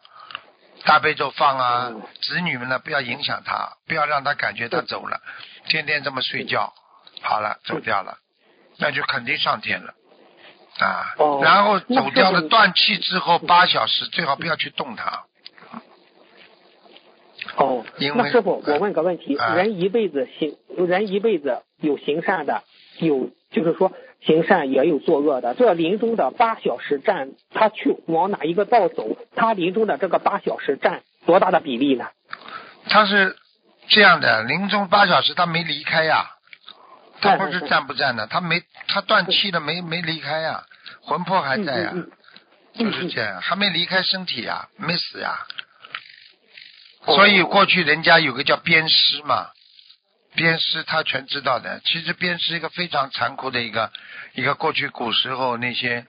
[0.84, 5.21] 大悲咒放啊，子女们呢不要影响他，不要让他感觉他走了，
[5.69, 6.73] 天天这么睡觉，
[7.21, 8.17] 好了走掉了，
[8.78, 9.93] 那就肯定上天了
[10.86, 11.16] 啊。
[11.42, 15.24] 然后走掉了断气之后八小时最好不要去动它。
[17.56, 17.86] 哦，
[18.16, 22.63] 那师傅，我问个问题：人一辈子行，人一辈子有行善的，
[23.00, 23.92] 有就是说。
[24.20, 29.16] 行善也有作恶的，这临终的八小时占他去往哪一个道走？
[29.36, 32.08] 他临终的这个八小时占多大的比例呢？
[32.90, 33.36] 他是
[33.88, 36.32] 这样的，临终八小时他没离开呀，
[37.21, 40.63] 他不是站不站的，他没他断气了没没离开呀，
[41.01, 41.93] 魂魄还在呀，
[42.73, 45.45] 就是这样，还没离开身体呀，没死呀。
[47.06, 49.49] 所以过去人家有个叫鞭尸嘛。
[50.38, 53.91] 鞭尸他全知道的，其实鞭尸一个非常残酷的一个
[54.34, 56.06] 一个过去古时候那些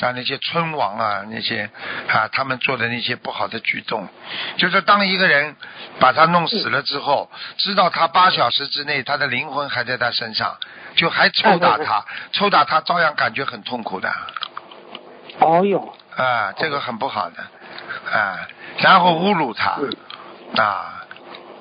[0.00, 1.68] 啊那些村王啊那些
[2.08, 4.08] 啊他们做的那些不好的举动，
[4.56, 5.56] 就是当一个人
[5.98, 10.56] 把他弄死了之后，知道他八小时之内他的灵魂还在他身上，
[10.94, 14.14] 就还抽打他，抽打他照样感觉很痛苦的。
[15.40, 15.92] 哦哟。
[16.16, 17.42] 啊，这个很不好的
[18.10, 18.46] 啊，
[18.78, 19.76] 然后侮辱他
[20.56, 21.02] 啊。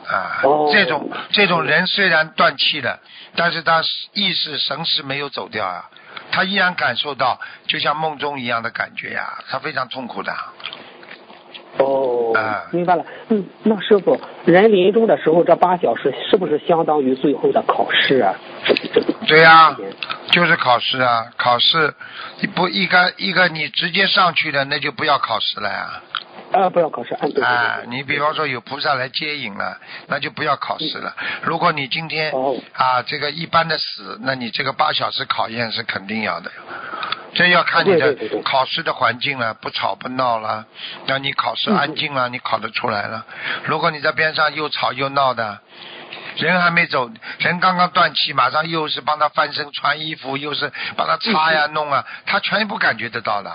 [0.07, 0.41] 啊，
[0.71, 2.99] 这种这种人虽然断气了，
[3.35, 3.81] 但是他
[4.13, 5.89] 意识神识没有走掉啊，
[6.31, 10.33] 他依然感受到就像梦中一样的感觉呀，他非常痛苦的。
[11.77, 12.31] 哦，
[12.71, 13.03] 明白了。
[13.27, 18.33] 嗯，那师傅，人临终的时候这八小时是不是相当于最后的考试啊？
[19.27, 19.75] 对呀，
[20.31, 21.93] 就是考试啊，考试
[22.39, 25.77] 你不一个一个你直接上去的，那就不要考试了呀。
[25.77, 26.01] 啊，
[26.69, 31.13] 不要考试，啊，你比方说有菩萨来接引了，那就不要考试了。
[31.43, 32.31] 如果你今天
[32.73, 36.51] 啊，这个一般的死，那你这个八小时考验是肯定要的。
[37.33, 40.65] 这要看你的考试的环境了，不吵不闹了，
[41.05, 43.25] 那你考试安静了，你考得出来了。
[43.65, 45.59] 如果你在边上又吵又闹的，
[46.37, 53.53] 人还没走，人刚刚断气，马上又是帮他翻身穿衣服，又是帮他擦呀弄啊，他全部感觉得到的。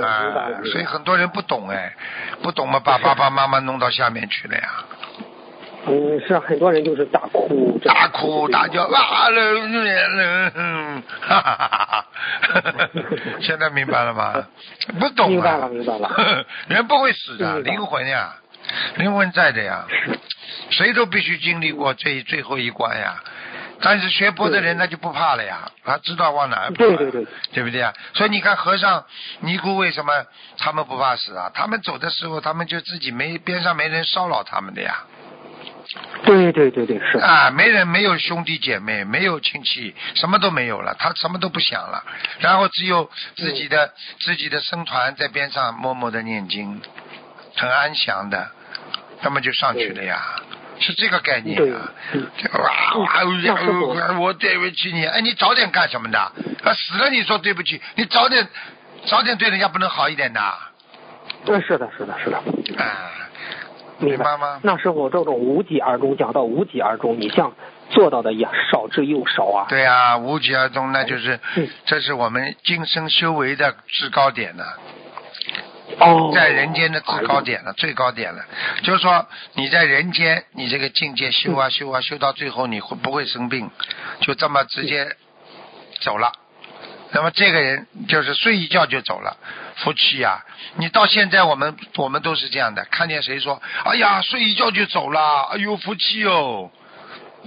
[0.00, 1.94] 嗯，啊了，所以很多人不懂哎，
[2.42, 4.68] 不懂嘛，把爸爸妈妈弄到下面去了呀，
[5.86, 9.40] 嗯，是啊很多人就是大哭，大哭大叫啊了，
[10.54, 12.06] 嗯，哈哈哈哈哈！
[13.40, 14.46] 现在明白了吗？
[15.00, 16.44] 不懂啊，明白了明白了。
[16.68, 18.34] 人不会死的，灵魂呀，
[18.96, 19.84] 灵魂在的呀，
[20.70, 23.22] 谁都必须经历过这最后一关呀。
[23.82, 26.76] 但是学佛的人他就不怕了呀，他知道往哪儿跑。
[26.76, 27.92] 对对对，对不对啊？
[28.14, 29.04] 所以你看和尚、
[29.40, 30.24] 尼姑为什么
[30.58, 31.50] 他们不怕死啊？
[31.52, 35.04] 他们走的时候，他们就自己没边上没人骚扰他们的呀。
[36.24, 42.04] 对对对对是，啊，没人，没有兄弟姐妹，没有亲戚，什么都没有了，他什么都不想了，
[42.38, 46.80] 然后只有自己的、自己的僧团在边上默默的念经，
[47.56, 48.52] 很安详的，
[49.22, 50.22] 那么就上去了呀，
[50.82, 51.90] 是这个概念对啊。
[54.20, 56.18] 我对不起你，哎，你早点干什么的？
[56.18, 58.46] 啊，死了你说对不起，你早点
[59.06, 60.40] 早点对人家不能好一点的？
[60.40, 60.70] 啊，
[61.46, 62.36] 嗯是的是的是的，
[62.82, 63.10] 啊
[63.98, 64.60] 明白吗？
[64.62, 67.52] 那是我，这种无疾而终，讲到无疾而终，你像
[67.90, 69.66] 做到的也少之又少啊。
[69.68, 74.64] 对呀、无疾而终，那就是嗯这是我们今生修为的制高点呢。
[75.98, 78.44] 哦，在人间的制高点了，最高点了。
[78.82, 83.70] 就是说你在人间，你这个境界修啊修啊修到最后，你会不会生病？
[84.20, 85.16] 就这么直接
[86.00, 86.32] 走了。
[87.14, 89.36] 那么这个人就是睡一觉就走了，
[89.76, 90.42] 夫妻啊，
[90.76, 96.70] 你到现在我们我们都是这样的，看见谁说，哎呀，睡一觉就走了，哎呦夫妻哦，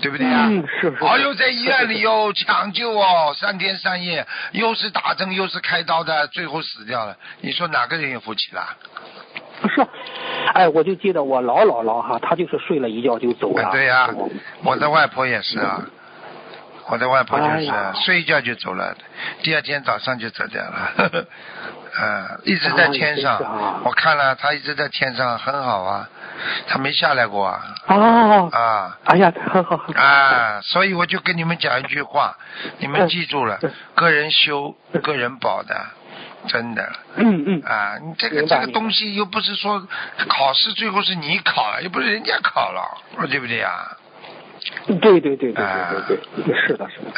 [0.01, 0.47] 对不对啊？
[0.49, 7.15] 嗯是是哎呦，在医院里哟， 抢救哦，三天三夜，又是打针又是开刀的，最后死掉了。
[7.41, 8.75] 你说哪个人有福气啦？
[9.62, 9.86] 不是，
[10.53, 13.67] 哎，我就记得我老姥姥哈，她就是睡了一觉就走了。
[13.67, 14.10] 啊对呀、
[14.63, 15.81] 我的外婆也是啊，
[16.88, 18.95] 我的外婆就是、哎睡一觉就走了，
[19.41, 20.91] 第二天早上就走掉了。
[20.98, 21.26] 呵 呵
[21.95, 26.10] 啊，一直在天上，我看了他一直在天上，很好啊，
[26.67, 28.98] 他没下来过啊哦，啊。
[29.06, 30.02] 哎呀，很好，很好。
[30.02, 32.36] 啊，所以我就跟你们讲一句话，
[32.80, 35.86] 你们嗯记住了嗯，个人修，个人保的，
[36.50, 36.91] 真的。
[37.15, 39.88] 嗯嗯，啊，你这个这个东西又不是说
[40.28, 42.98] 考试最后是你考了，又不是人家考了，
[43.30, 43.95] 对不对呀？
[44.99, 47.12] 对对对对啊对对对，是的，是的，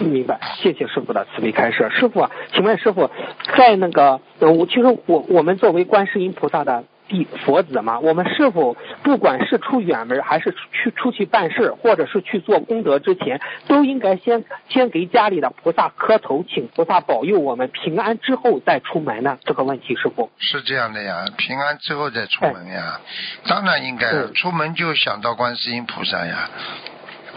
[0.00, 0.38] 嗯，明白。
[0.56, 1.88] 谢谢师傅的慈悲开示。
[1.90, 3.10] 师傅啊，请问师傅，
[3.56, 19.38] 在那个，呃我其实我我们作为观世音菩萨的弟佛子嘛，我们是否不管是出远门还是去出去办事，或者是去做功德之前，都应该先先给家里的菩萨磕头，请菩萨保佑我们平安之后再出门呢？
[19.44, 20.30] 这个问题，师傅。
[20.38, 23.00] 是这样的呀，平安之后再出门呀，
[23.46, 26.50] 当然应该出门就想到观世音菩萨呀。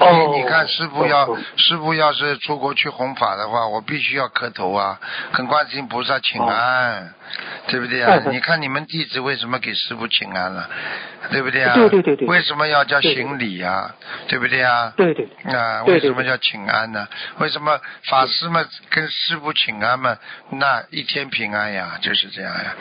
[0.01, 4.99] 哦你你看师傅要哦师傅要是出国去弘法的话，我必须要磕头啊，
[5.33, 7.13] 跟观世音菩萨请安，
[7.67, 8.21] 对不对啊？
[8.31, 10.69] 你看你们弟子为什么给师傅请安了，
[11.29, 11.75] 对不对啊？
[11.75, 13.93] 对对对对为什么要叫行礼啊？
[14.27, 14.93] 对不对啊？
[14.97, 17.07] 对对啊，为什么叫请安呢？
[17.37, 20.17] 为什么法师们跟师傅请安嘛？
[20.51, 22.75] 那一天平安呀，就是这样呀。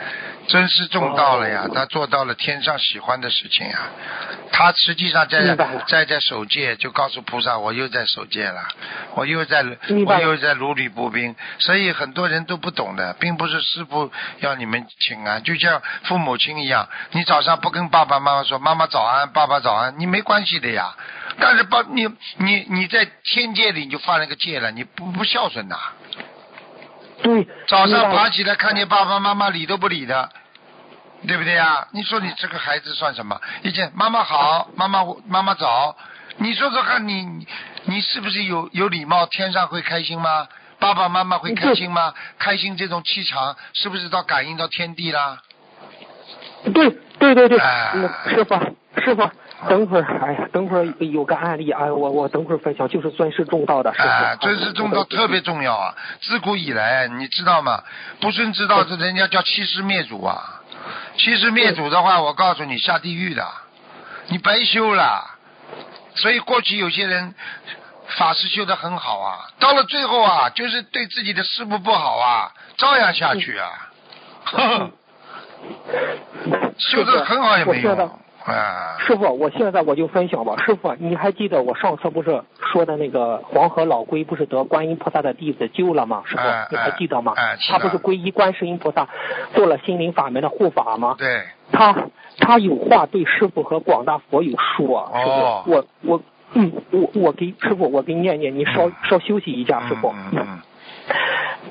[0.47, 3.79] 尊师重道了呀，哦他做到了天上喜欢的事情呀。
[4.51, 5.55] 他实际上在
[5.87, 8.61] 在在守戒，就告诉菩萨，我又在守戒了，
[9.13, 9.63] 我又在
[10.07, 11.35] 我又在如履薄冰。
[11.59, 20.95] 所以很多人都不懂的，并不是师傅要你们请安，就像父母亲一样，你早上不跟爸爸妈妈说妈妈早安，爸爸早安，你没关系的呀。
[21.39, 25.77] 但是爸，你你你在天界里你就犯了个戒了，你不不孝顺呐。
[27.21, 30.29] 对，早上爬起来看见爸爸妈妈理都不理的，
[31.27, 31.87] 对不对呀？
[31.91, 33.39] 你说你这个孩子算什么？
[33.61, 35.95] 一见妈妈好，妈妈妈妈早，
[36.37, 37.47] 你说说看你你
[37.85, 39.25] 你是不是有有礼貌？
[39.25, 40.47] 天上会开心吗？
[40.79, 42.13] 爸爸妈妈会开心吗？
[42.39, 45.41] 开心这种气场是不是到感应到天地啦？
[46.73, 46.89] 对
[47.19, 48.55] 对对对，哎嗯师傅
[49.03, 49.29] 师傅，
[49.69, 54.07] 等会儿，哎呀，等会儿有个案例，哎，我我等会儿分享，就是尊师重道的师傅。
[54.07, 55.95] 啊，尊师重道特别重要啊！
[56.21, 57.83] 自古以来，你知道吗？
[58.19, 60.61] 不尊之道，这人家叫欺师灭祖啊！
[61.17, 63.47] 欺师灭祖的话，我告诉你，下地狱的，
[64.27, 65.30] 你白修了。
[66.15, 67.33] 所以过去有些人
[68.17, 73.69] 法师修的很好啊，到了最后啊，就是对自己的师傅不好啊，照样下去啊。
[74.45, 74.91] 呵 呵
[76.77, 78.11] 修的很好也没我现在用
[78.43, 78.97] 啊。
[78.99, 80.55] 师傅，我现在我就分享吧。
[80.65, 82.43] 师傅，你还记得我上次不是
[82.73, 86.23] 说的那个黄河老龟不是得观音菩萨的弟子救了吗？
[86.25, 87.33] 师傅，哎你还记得吗？
[87.69, 89.07] 他不是皈依观世音菩萨，
[89.53, 91.15] 做了心灵法门的护法吗？
[91.19, 92.07] 对，他
[92.37, 96.21] 他有话对师傅和广大佛友说，师傅，哦我我
[96.53, 100.09] 嗯，我我给师傅我给你念念，你稍、嗯稍休息一下，师傅。
[100.09, 100.59] 嗯嗯嗯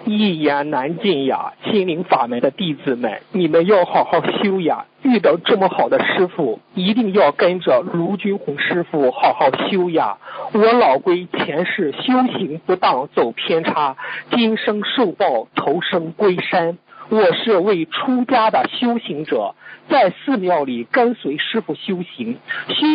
[0.04, 1.52] 一言难尽呀！
[1.64, 4.86] 心灵法门的弟子们，你们要好好修呀！
[5.02, 10.16] 遇到这么好的师傅，一定要跟着卢军红师傅好好修呀！
[10.52, 13.96] 我老龟前世修行不当，走偏差，
[14.30, 16.78] 今生受报，投生龟山。
[17.10, 19.54] 我是位出家的修行者，
[19.90, 22.38] 在寺庙里跟随师傅修行，
[22.68, 22.86] 修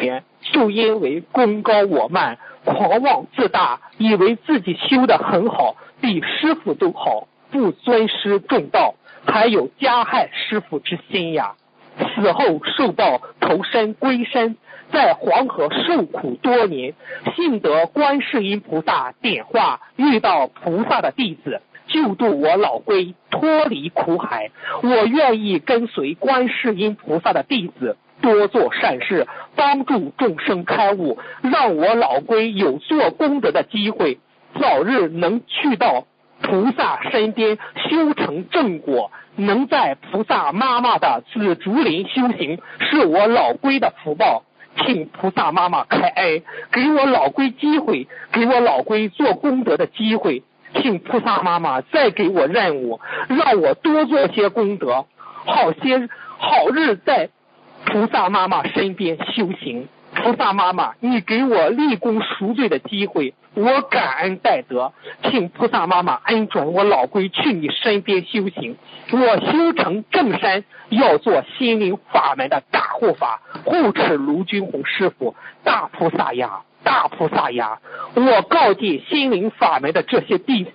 [0.00, 5.76] 年就因为功高我慢、狂妄自大，以为自己修得很好。
[6.00, 8.94] 比师傅都好，不尊师重道，
[9.26, 11.54] 还有加害师傅之心呀！
[11.96, 14.56] 死后受报投身归山，
[14.90, 16.94] 在黄河受苦多年，
[17.36, 24.50] 幸得观世音菩萨点化，遇到菩萨的弟子，救度我老龟脱离苦海。
[24.82, 34.18] 我愿意跟随观世音菩萨的弟子，多做善事，帮助众生开悟，让我老龟有做功德的机会。
[34.60, 36.06] 早日能去到
[36.40, 37.58] 菩萨身边
[37.88, 44.44] 修成正果，能在菩萨妈妈的紫竹林修行，是我老龟的福报。
[44.76, 50.42] 请菩萨妈妈开恩，给我老龟机会，给我老龟做功德的机会。
[50.74, 55.06] 请菩萨妈妈再给我任务，让我多做些功德，
[55.44, 56.08] 好些
[56.38, 57.30] 好日在
[57.86, 59.88] 菩萨妈妈身边修行。
[60.14, 63.34] 菩萨妈妈，你给我立功赎罪的机会。
[63.54, 64.92] 我感恩戴德，
[65.24, 68.76] 请菩萨妈妈恩准我老龟去你身边修行。
[69.10, 75.34] 我修成正山，要做心灵法门的大护法，护持卢军红师傅。
[75.64, 77.80] 大菩萨呀，大菩萨呀！
[78.14, 80.66] 我告诫心灵法门的这些弟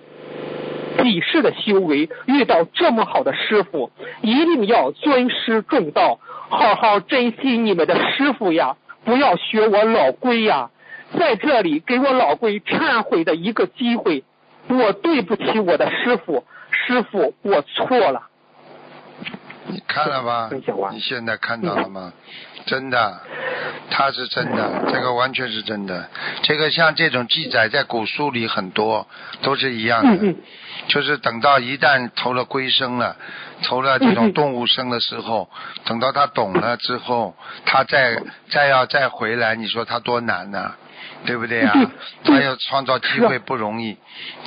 [1.02, 3.90] 几世的修为，遇到这么好的师傅，
[4.20, 6.18] 一定要尊师重道，
[6.50, 8.76] 好好珍惜你们的师傅呀！
[9.04, 10.70] 不要学我老龟呀！
[11.18, 14.22] 在这里给我老龟忏悔的一个机会，
[14.68, 18.28] 我对不起我的师傅，师傅我错了。
[19.66, 20.50] 你看了吗？
[20.92, 22.12] 你现在看到了吗？
[22.66, 23.20] 真的，
[23.90, 26.08] 他是真的，这个完全是真的。
[26.42, 29.06] 这个像这种记载在古书里很多，
[29.42, 30.34] 都是一样的。
[30.88, 33.16] 就是等到一旦投了龟生了，
[33.62, 35.48] 投了这种动物生的时候，
[35.84, 40.72] 等到他懂了之后，他再再要再回来，你说他多难呢？
[41.24, 41.74] 对不对啊？
[42.24, 43.96] 他要创造机会不容易，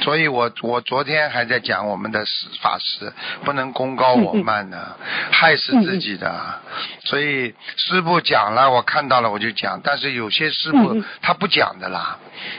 [0.01, 2.25] 所以我我昨天还在讲我们的
[2.61, 3.13] 法师
[3.43, 4.97] 不能功高我慢的，
[5.31, 6.61] 害死自己的。
[7.05, 12.17] 所以师傅讲了，我看到了我就讲，但是有些师傅他不讲的啦。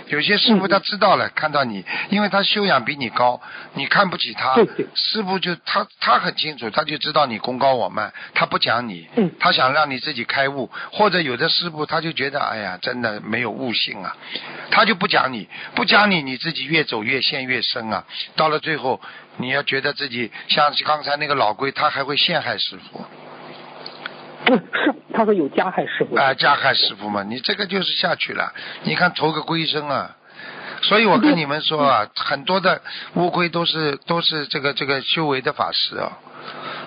[0.09, 3.41] 有些师傅他知道了，看到你，因为他修养比你高，
[3.75, 4.55] 你看不起他，
[4.95, 9.09] 师傅就他他很清楚，他就知道你功高我慢，他不讲你，
[9.41, 14.17] 他想让你自己开悟，或者有的师傅他就觉得哎呀，真的没有悟性啊，
[14.71, 18.05] 他就不讲你，不讲你，你自己越走越陷越深啊，
[18.37, 19.01] 到了最后
[19.39, 23.05] 你要觉得自己像刚才那个老龟，他还会陷害师傅。
[24.47, 24.63] 是，
[25.15, 26.15] 他说有加害师傅。
[26.17, 28.53] 啊，加害师傅嘛，你这个就是下去了。
[28.83, 30.15] 你看投个龟身啊，
[30.83, 32.83] 所以我跟你们说啊，很多的
[33.15, 36.19] 乌龟都是都是这个这个修为的法师啊，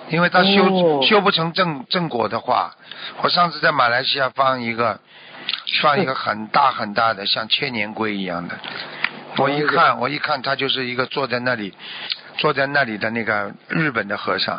[0.08, 2.76] 因为他修修不成正正果的话，
[3.22, 5.00] 我上次在马来西亚放一个
[5.82, 8.58] 放一个很大很大的像千年龟一样的，
[9.36, 11.74] 我一看我一看他就是一个坐在那里
[12.38, 14.58] 坐在那里的那个日本的和尚。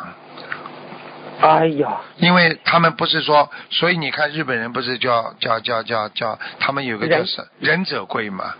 [1.40, 8.54] 哎呀，因为他们不是说，所以你看日本人不是叫叫叫叫叫，他们有个叫是忍者龟嘛。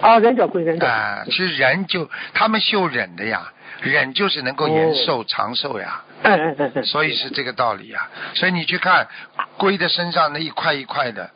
[0.00, 0.86] 啊，忍者龟，忍者。
[0.86, 6.02] 啊，其实忍就他们修忍的呀，忍就是能够延寿长寿呀。
[6.22, 6.84] 嗯嗯嗯嗯。
[6.84, 9.06] 所以是这个道理呀，所以你去看
[9.58, 11.30] 龟的身上那一块一块的。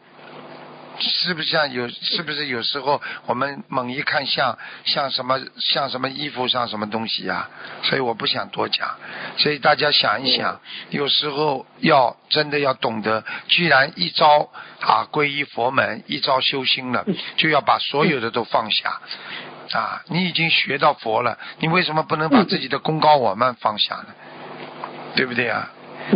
[0.98, 1.88] 是不是像有？
[1.88, 7.48] 是不是有时候我们猛一看像像什么像什么衣服上什么东西呀？
[7.82, 8.96] 所以我不想多讲。
[9.36, 14.48] 所以大家想一想，有时候要真的要懂得，居然一招
[14.80, 17.04] 啊皈依佛门，一招修心了，
[17.36, 19.00] 就要把所有的都放下
[19.72, 20.02] 啊！
[20.08, 24.06] 你已经学到佛了，你为什么不能把自己的功高我慢放下呢？
[25.14, 25.70] 对不对啊？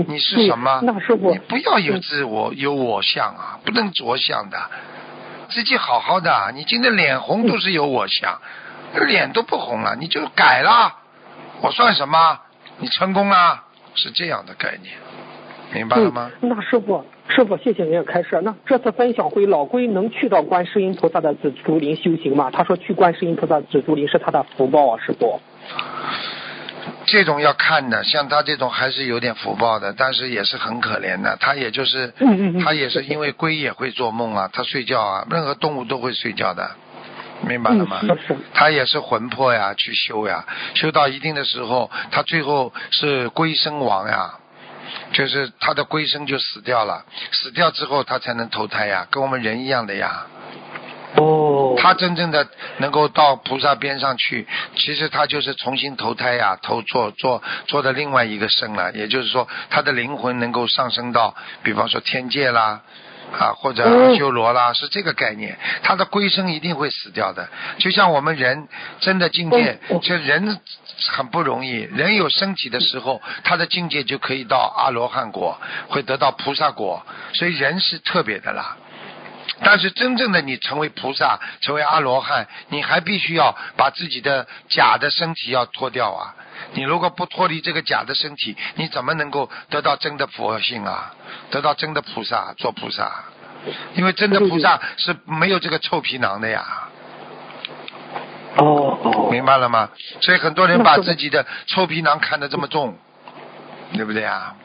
[0.07, 0.80] 你是什么？
[0.82, 4.59] 你不要有自我、有我相啊，不能着相的。
[5.49, 8.41] 自己好好的，你今天脸红都是有我相，
[9.07, 10.95] 脸都不红了，你就改了，
[11.61, 12.38] 我算什么？
[12.78, 13.64] 你成功了，
[13.95, 14.95] 是这样的概念，
[15.74, 16.30] 明白了吗？
[16.41, 18.41] 那师傅，师傅，谢谢您的开示。
[18.43, 22.49] 那这次分享会，老龟能去到观世音菩萨的紫竹林修行吗？
[22.53, 25.41] 他说去观世音菩萨紫竹林是他的福报啊，师傅。
[27.07, 31.37] 这种要看的，像他这种还是有点福报的，但是也是很可怜的。
[31.41, 32.12] 他也就是，
[32.64, 36.70] 他也是因为龟也会做梦啊，他睡觉啊，任何动物都会睡觉的，
[37.47, 38.01] 明白了吗？
[38.55, 44.35] 他也是魂魄呀，去修呀，修到一定的时候，他最后是龟身亡呀，
[45.12, 50.26] 就是他的龟生就死掉了，死掉之后他才能投胎呀，跟我们人一样的呀。
[51.17, 52.47] 哦，他真正的
[52.79, 54.47] 能够到菩萨边上去，
[54.77, 58.93] 其实他就是重新投胎呀，投做做做的另外一个生了。
[58.93, 61.35] 也就是说，他的灵魂能够上升到，
[61.65, 62.83] 比方说天界啦，
[63.33, 65.59] 啊或者阿修罗啦，是这个概念。
[65.83, 67.49] 他的归生一定会死掉的，
[67.79, 68.69] 就像我们人
[69.01, 70.61] 真的境界，就人
[71.09, 71.73] 很不容易。
[71.73, 75.59] 人有身体的时候，他的境界就可以到阿罗汉果，
[75.89, 78.77] 会得到菩萨果，所以人是特别的啦。
[79.63, 86.35] 但是真正的你成为菩萨，成为阿罗汉，你还必须要把自己的假的身体要脱掉啊！
[86.73, 91.15] 你如果不脱离这个假的身体，你怎么能够得到真的佛性啊？
[91.51, 93.25] 得到真的菩萨，做菩萨？
[93.95, 96.89] 因为真的菩萨是没有这个臭皮囊的呀，
[98.57, 99.91] 哦哦，明白了吗？
[100.21, 102.97] 所以很多人把自己的臭皮囊看得这么重，
[103.93, 104.57] 对不对啊？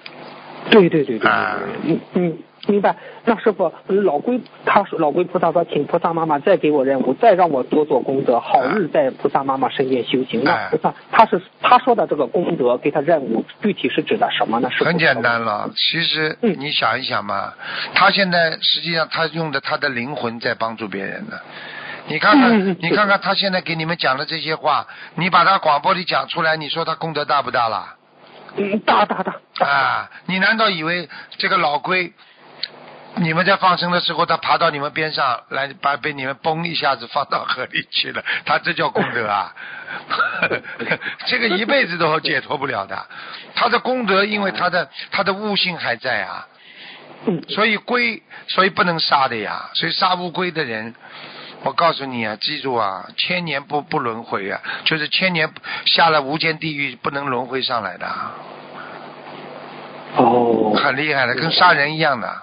[0.71, 2.37] 对对对对啊对，嗯嗯，
[2.67, 2.95] 明白。
[3.25, 10.41] 那师傅，老龟他说老龟菩萨说，请菩萨妈妈再给我任务，再让我多做功德，好日在菩萨妈妈身边修行。
[10.47, 14.69] 哎那菩萨他是他说的这个功德给他任务，具体是指的什么呢？
[14.79, 17.53] 很简单了，其实嗯你想一想嘛，
[17.93, 21.37] 他现在实际上他用的他的灵魂在帮助别人呢。
[22.07, 24.85] 你看看，你看看他现在给你们讲的这些话，
[25.15, 27.95] 你把他广播里讲出来，你说他功德大不大啦？
[28.57, 29.35] 嗯，大大大
[29.65, 32.13] 啊，你难道以为这个老龟，
[33.17, 39.53] 你们在放生的时候，他爬到你们边上来，把被你们嘣一下子放到河里去了， 他这叫功德啊？
[41.25, 43.05] 这个一辈子都解脱不了的。
[43.55, 46.47] 他的功德，因为他的他的悟性还在啊，
[47.25, 49.69] 嗯所以龟，所以不能杀的呀。
[49.73, 50.93] 所以杀乌龟的人，
[51.63, 55.49] 我告诉你啊，记住啊，千年不不轮回啊，就是千年
[55.85, 58.33] 下了无间地狱不能轮回上来的啊。
[60.17, 62.41] 哦，很厉害的，跟杀人一样的，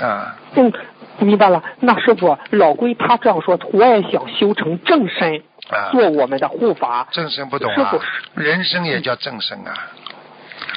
[0.00, 0.72] 啊，嗯，
[1.18, 1.62] 明白了。
[1.80, 7.06] 那师傅，老龟他这样说，我也想修成正身，啊做我们的护法。
[7.10, 7.94] 正身不懂啊
[8.34, 9.72] 人生也叫正身啊，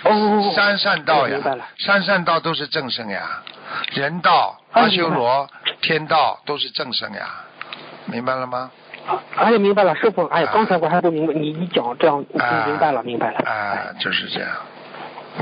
[0.04, 3.42] 哦，三善道呀明白了，三善道都是正身呀，
[3.94, 5.50] 人道、啊阿修罗、
[5.82, 7.28] 天道都是正身呀，
[8.06, 8.70] 明白了吗？
[9.38, 10.26] 哎呀，明白了，师傅。
[10.28, 13.40] 哎呀啊，刚才我还不明白，你一讲这样，我啊明白了，明白了。
[13.50, 14.50] 啊，就是这样，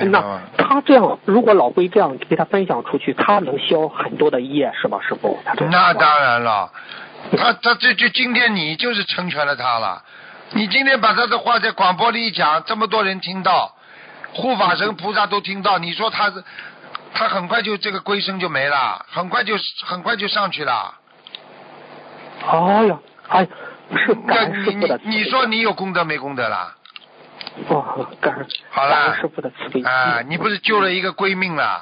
[0.01, 0.41] 那？
[0.57, 5.39] 他这样，如果老龟这样给他分享出去，他能消很多的业，是吧，师傅？
[5.71, 6.69] 那当然了，
[7.37, 10.03] 他他这就今天你就是成全了他了。
[10.51, 13.75] 你今天把他的话在广播里一讲，这么多人听到，
[14.33, 16.43] 护法神菩萨都听到，你说他是
[17.13, 20.93] 他很快就这个龟生就没了，很快就很快就上去了。
[22.47, 23.47] 哎呀，哎，
[23.95, 24.99] 是那感恩师你傅的。
[25.03, 26.75] 你你说你有功德没功德啦？
[27.69, 29.81] 哦，感恩好了师傅的慈悲。
[29.81, 31.81] 啊，你不是救了一个闺命了？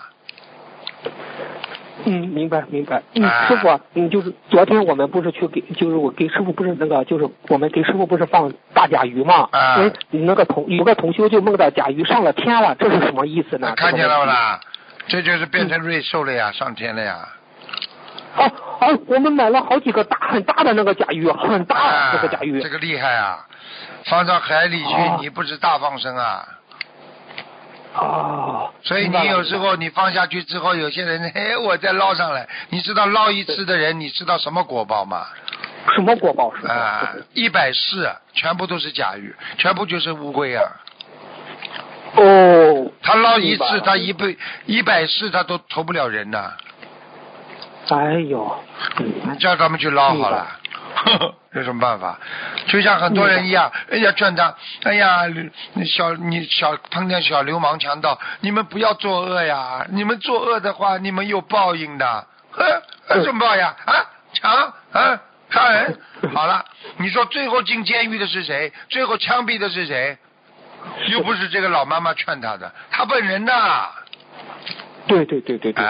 [2.06, 3.02] 嗯，明白明白。
[3.16, 9.48] 嗯，啊师傅，嗯，就是昨天我们不是去给，就是我给师傅不是那个，就是我们给师傅不是放大甲鱼嘛？
[9.52, 13.74] 啊哎，那个同有个同修就梦到甲鱼上了天了，这是什么意思呢？
[13.76, 14.26] 看见了不？
[14.26, 14.60] 啦？
[15.08, 17.28] 这就是变成瑞兽了呀，上天了呀。
[18.36, 22.62] 哦哦，我们买了好几个大很大的那个甲鱼，很大啊，那个甲鱼。
[22.62, 23.46] 这个厉害啊！
[24.06, 26.48] 放到海里去，哦你不是大放生啊？
[27.96, 28.70] 哦。
[28.84, 35.26] 所以你有时候你放下去之后，有些人 嘿，我再捞上来，你知道捞一次的人，你知道什么果报吗？
[35.96, 36.52] 什么果报？
[36.68, 40.64] 啊，一百四全部都是甲鱼，全部就是乌龟啊！
[42.16, 42.92] 哦。
[43.02, 46.54] 他捞一次，他一辈一百四他都投不了人的，
[47.90, 48.64] 哎呦，
[49.00, 50.48] 嗯你叫他们去捞好了。
[51.54, 52.20] 有什么办法？
[52.68, 55.24] 就像很多人一样，人家劝他，哎呀，
[55.86, 59.86] 小你小碰见小流氓强盗，你们不要作恶呀！
[59.90, 62.28] 你们作恶的话，你们有报应的。
[62.56, 63.76] 呃，呃什么报应啊？
[63.86, 64.52] 啊，抢
[64.92, 66.00] 啊，杀人。
[66.34, 66.66] 好了，
[66.98, 68.72] 你说最后进监狱的是谁？
[68.90, 70.18] 最后枪毙的是谁？
[71.08, 73.90] 又不是这个老妈妈劝他的，他本人呐。
[75.06, 75.86] 对对对对对，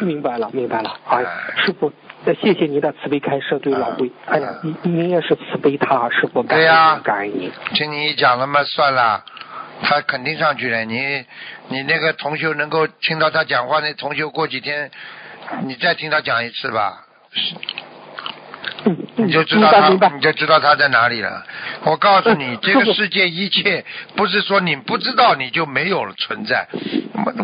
[0.00, 0.94] 明白了明白了。
[1.08, 1.92] 哎哎，师傅，
[2.24, 4.12] 呃谢谢您的慈悲开示对老魏。
[4.26, 7.52] 哎呀，您您也是慈悲他，师傅感对呀恩您感恩您。
[7.74, 9.24] 听你一讲了嘛，算了，
[9.82, 10.84] 他肯定上去了。
[10.84, 11.24] 你
[11.68, 14.90] 你那个同修能够听到他讲话，那同修过几天
[15.64, 17.06] 你再听他讲一次吧。
[18.84, 21.44] 嗯，你就知道他你就知道他在哪里了。
[21.84, 23.84] 我告诉你嗯，这个世界一切
[24.16, 26.68] 不是说你不知道你就没有了存在。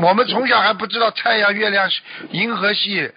[0.02, 1.88] 我们从小还不知道太阳、月亮、
[2.30, 3.10] 银河系，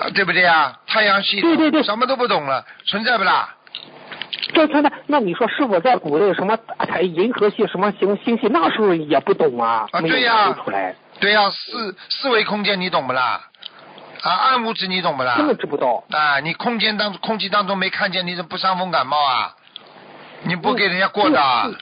[0.00, 0.78] 啊对不对啊？
[0.86, 3.54] 太阳系对对对什么都不懂了，存在不啦？
[4.54, 10.56] 这存在，那你说师傅在古代什么哎银河系什么星星系，那时候也不懂啊，啊对呀
[11.20, 13.49] 对呀、四四维空间你懂不啦？
[14.22, 15.36] 啊，暗物质你懂不啦？
[15.36, 16.04] 根本知不到。
[16.10, 19.54] 啊，你空间当空气当中没看见，你怎么不伤风感冒啊？
[20.42, 21.64] 你不给人家过的啊？
[21.66, 21.76] 嗯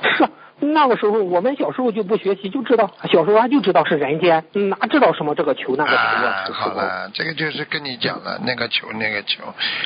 [0.00, 0.30] 是啊
[0.60, 9.42] 那个时候我们小时候就不学习，就知道小时候俺就知道是人间，哪知道什么这个球那个球啊好了，这个就是跟你讲了，那个球那个球，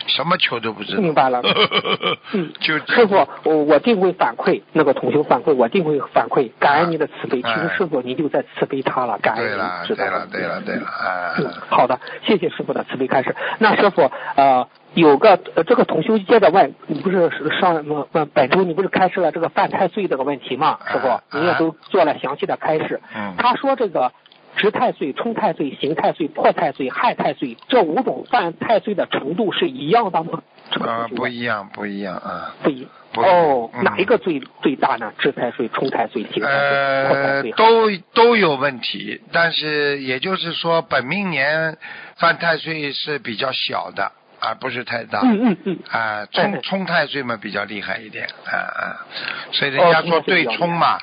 [0.07, 1.01] 什么球都不知道。
[1.03, 1.43] 明白了
[2.33, 7.43] 嗯，就师傅，我我定会反馈那个同学反馈，我定会反馈，感恩您的慈悲。
[7.43, 13.35] 其啊实师傅您就在慈悲他了，感恩了，知道吗对了，对了，对了，啊，嗯，好的，谢谢师傅的慈悲开始。
[13.59, 17.31] 那师傅，呃，有个呃这个同修接着问，你不是
[17.61, 20.79] 上呃呃本周你不是开示了这个犯太岁这个问题吗？
[20.91, 23.01] 师傅啊，你也都做了详细的开示。
[23.15, 24.13] 嗯他说这个
[24.57, 30.43] 值太岁、冲太岁、刑太岁、破太岁、害太岁这五种犯太岁的程度是一样的吗？
[30.71, 32.55] 这个啊，同修问不一样，不一样啊。
[32.63, 35.13] 不一样哦，嗯哪一个最最大呢？
[35.19, 37.53] 值太岁、冲太岁、刑太岁、破太呃岁，？
[37.53, 41.77] 都都有问题，但是也就是说，本命年
[42.17, 44.13] 犯太岁是比较小的，
[44.43, 45.21] 而不是太大。
[45.23, 45.79] 嗯嗯嗯。
[45.91, 49.07] 啊，哎冲冲太岁嘛比较厉害一点，啊啊，
[49.53, 50.99] 所以人家哦说对冲嘛，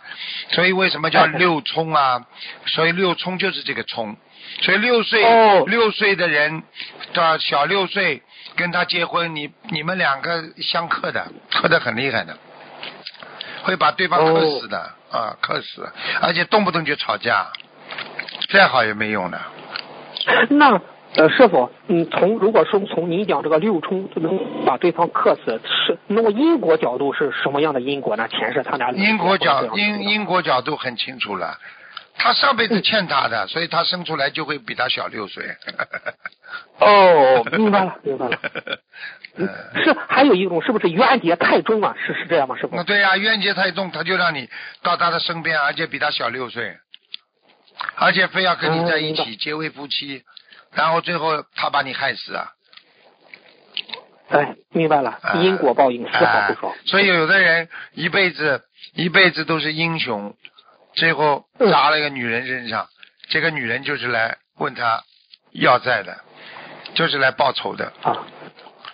[0.51, 2.25] 所以为什么叫哎六冲啊？
[2.65, 4.15] 所以六冲就是这个冲，
[4.61, 6.63] 所以六岁、哦六岁的人
[7.13, 8.21] 到小六岁
[8.55, 12.37] 跟他结婚，你你们两个相克的，克的很厉害的，
[13.63, 15.87] 会把对方克死的、啊，克死，
[16.21, 17.47] 而且动不动就吵架，
[18.49, 19.39] 再好也没用的。
[20.49, 20.79] 那
[21.16, 28.28] 呃，师傅，嗯，从如果说从您讲这个六冲就能把对方克死，是那么因果角度是什么样的因果呢？
[28.28, 31.57] 前世他俩因果角因因果角度很清楚了，
[32.16, 35.43] 他上辈子欠他的，所以他生出来就会比他小六岁。
[36.80, 38.38] 哦，明白了，明白了。
[39.36, 39.47] 嗯，
[39.84, 41.95] 是还有一种是不是冤结太重啊？
[42.05, 42.55] 是是这样吗？
[42.55, 42.84] 师傅那？
[42.84, 44.47] 对呀、冤结太重，他就让你
[44.84, 46.78] 到他的身边，而且比他小六岁，
[47.95, 50.24] 而且非要跟你在一起结为夫妻，
[50.74, 52.51] 然后最后他把你害死啊！
[54.30, 56.76] 哎，明白了啊，因果报应，丝毫啊不爽。
[56.86, 58.63] 所以有的人一辈子
[58.93, 60.36] 一辈子都是英雄，
[60.93, 62.88] 最后砸了一个女人身上，
[63.30, 65.03] 这个女人就是来问他
[65.51, 66.20] 要债的，
[66.93, 68.28] 就是来报仇的，啊，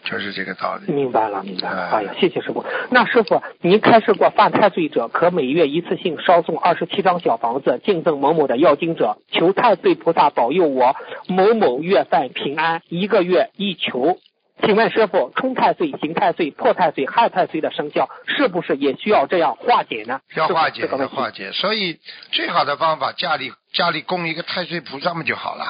[0.06, 0.94] 就是这个道理。
[0.94, 1.82] 明白了，明白了。
[1.82, 2.64] 啊哎呀，谢谢师傅。
[2.92, 10.96] 那师傅，您开示过犯太岁者可每月一次性烧送二十七张小房子，敬赠某某的要经者，求太岁菩萨保佑我
[11.28, 14.18] 某某月份平安，一个月一求。
[14.64, 20.22] 请问师傅，冲太岁、刑太岁、破太岁、害太岁的生肖，是不是也需要这样化解呢？
[20.34, 21.52] 要化解，要化解。
[21.52, 22.00] 所以
[22.32, 25.66] 最好的方法，家里家里供一个太岁菩萨嘛就好了。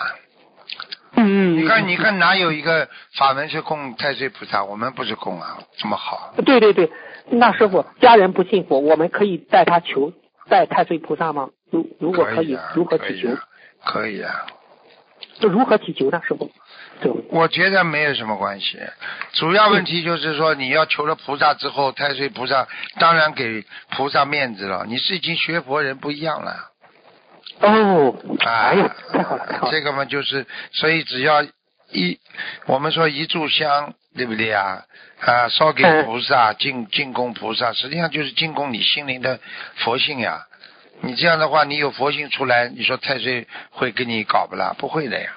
[1.18, 2.88] 嗯，你看，你看哪有一个
[3.18, 4.64] 法门是供太岁菩萨？
[4.64, 6.34] 我们不是供啊，这么好。
[6.46, 6.92] 对对对，
[7.30, 10.12] 那师傅，家人不信佛，我们可以带他求
[10.50, 11.50] 拜太岁菩萨吗？
[11.72, 13.30] 如如果可以，以啊，如何祈求？
[13.30, 13.42] 可以啊，
[13.86, 14.46] 可以啊。
[15.42, 16.22] 如何祈求呢？
[16.28, 16.52] 师傅，
[17.02, 18.78] 这个我觉得没有什么关系，
[19.34, 22.68] 主要问题就是说你要求了菩萨之后，太岁菩萨
[23.00, 24.86] 当然给菩萨面子了。
[24.88, 26.72] 你是已经学佛人不一样了
[27.62, 28.52] 哦，啊！
[28.70, 29.72] 哎呀，太好了，太好了。
[29.72, 31.44] 这个嘛就是，所以只要
[31.92, 32.20] 一
[32.66, 34.84] 我们说一炷香，对不对啊？
[35.22, 39.40] 啊，烧给嗯菩萨，进进供菩萨，实际上就是进供你心灵的
[39.78, 40.46] 佛性呀。
[41.02, 44.76] 你这样的话，你有佛性出来，你说太岁会跟你搞不啦？
[44.78, 45.32] 不会的呀，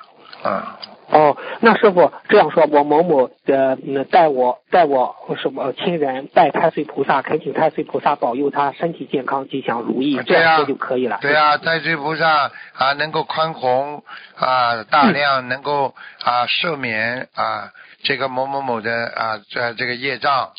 [0.44, 0.62] 嗯。
[1.10, 11.18] 哦，那师傅这样说，我某某的那带我带我什么亲人拜太岁菩萨，恳请太岁菩萨保佑他身体健康、吉祥如意，这样说就可以了。
[11.22, 14.02] 对啊，太岁菩萨啊，能够宽宏
[14.36, 20.50] 啊，大量能够啊赦免啊这个某某某的啊这这个业障，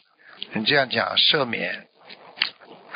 [0.54, 1.86] 你这样讲赦免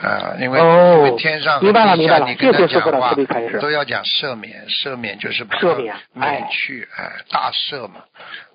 [0.01, 3.15] 啊，因为、哦因为天上明白了明白了你跟他谢谢师傅的讲话
[3.61, 8.03] 都要讲赦免，赦免就是把赦免免去，哎，大赦嘛，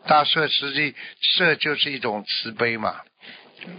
[0.07, 2.97] 大赦实际赦就是一种慈悲嘛，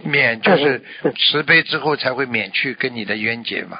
[0.02, 0.82] 免就是
[1.16, 3.78] 慈悲之后才会免去跟你的冤结嘛，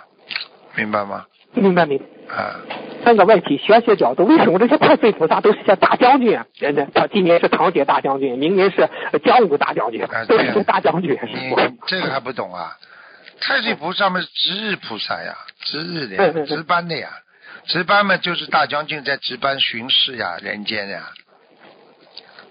[0.76, 1.26] 明白吗？
[1.52, 2.04] 明白明白。
[2.30, 2.60] 啊，
[3.04, 6.46] 三个问题，玄学角度，为什么这些太岁菩萨都是些大将军啊？
[6.60, 8.88] 人家他今年是唐杰大将军，明年是
[9.24, 11.18] 江武大将军啊，都对是些大将军。
[11.24, 11.52] 你
[11.88, 12.76] 这个还不懂啊？
[13.40, 17.08] 太岁菩萨嘛是值日菩萨呀，值日的值班的呀，
[17.66, 21.08] 值班嘛就是大将军在值班巡视呀，人间呀，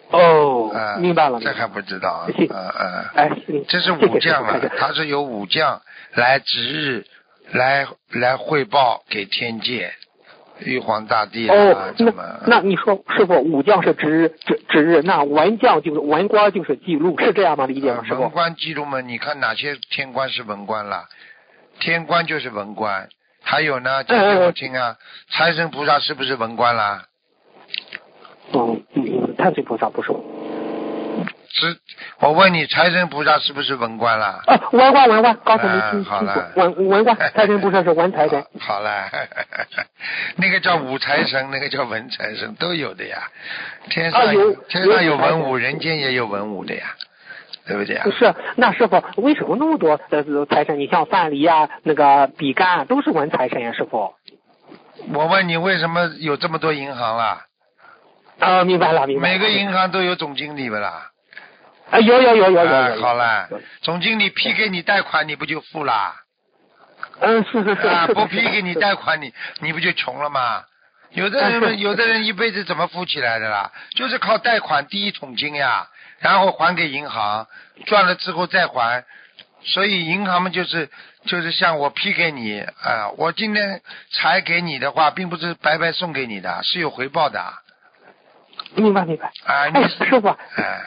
[0.09, 2.53] 哦，啊，明白了，这还不知道啊，谢谢。
[2.53, 3.29] 嗯嗯，哎，
[3.67, 5.81] 这是武将啊他是由武将
[6.13, 7.05] 来值日，
[7.51, 9.93] 来来汇报给天界，
[10.59, 12.11] 玉皇大帝啊哦，，那？
[12.47, 17.65] 那你说师傅，武将是值日值值日，那文将就是文官就是记录，是这样吗？
[17.65, 18.03] 理解吗？
[18.03, 18.15] 师傅？
[18.15, 21.07] 呃文官记录嘛，你看哪些天官是文官啦？
[21.79, 23.07] 天官就是文官，
[23.41, 24.97] 还有呢，讲给我听啊，
[25.31, 27.05] 财神菩萨是不是文官啦？
[28.51, 28.83] 嗯，
[29.37, 30.11] 太岁菩萨不是。
[31.51, 31.77] 是，
[32.19, 34.41] 我问你，财神菩萨是不是文官啦？
[34.45, 38.39] 啊，文官文官，刚才没哎听清楚好了，文文官，财神菩萨是文财神。
[38.59, 39.09] 好 好了，
[40.37, 43.23] 那个叫武财神，那个叫文财神，都有的呀。
[43.89, 46.95] 天上啊有天上有文武，人间也有文武的呀，
[47.65, 48.05] 对不对呀？
[48.17, 50.79] 是，那师傅为什么那么多呃财神？
[50.79, 54.13] 你像范蠡啊，那个比干都是文财神呀，师傅。
[55.13, 57.45] 我问你，为什么有这么多银行啦？
[58.39, 59.33] 啊，明白了，明白了。
[59.33, 61.11] 每个银行都有总经理不啦？
[61.91, 63.49] 啊，有有有有有啊。，好了。，
[63.81, 66.15] 总经理批给你贷款，你不就富啦？
[67.19, 67.87] 嗯，是是是。
[67.87, 68.73] 啊，不批给你。
[68.75, 70.63] 贷款，你你不就穷了吗？
[71.11, 73.71] 有的人有的人一辈子怎么富起来的啦？
[73.95, 75.87] 就是靠贷款第一桶金呀，
[76.19, 77.47] 然后还给银行，
[77.87, 79.03] 赚了之后再还。
[79.63, 80.89] 所以银行们就是
[81.25, 83.81] 就是像我批给你啊，我今天
[84.11, 87.53] 才给你的话，并不是白白送给你的，是有回报的啊。
[88.75, 89.31] 明白明白。
[89.45, 90.81] 哎，师傅，哎，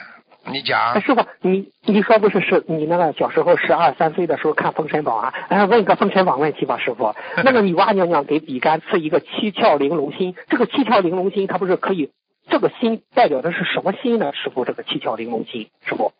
[0.46, 5.34] 你哎，讲师傅，你你说不是是你那个小时候十二三岁的时候看《封神榜》啊？
[5.48, 7.14] 哎，问个《封神榜》问题吧，师傅。
[7.44, 12.10] 那个女娲娘娘给比干赐一个七窍玲珑心，这个七窍玲珑心它不是可以？
[12.50, 14.32] 这个心代表的是什么心呢？
[14.32, 16.12] 师傅，这个七窍玲珑心，师傅，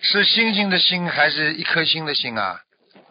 [0.00, 2.56] 是星星的星还是一颗星的星啊？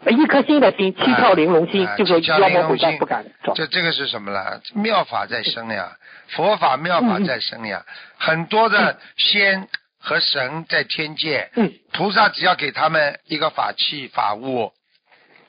[0.09, 3.53] 一颗心的心，七窍玲珑心，哎就是七窍妖魔鬼玲珑心怪不敢找。
[3.53, 4.59] 这这个是什么了？
[4.73, 5.95] 妙法在生呀，
[6.29, 7.85] 佛法妙法在生呀，
[8.17, 9.67] 很多的仙
[9.99, 14.71] 和神在天界，嗯菩萨只要给他们一个法器法物，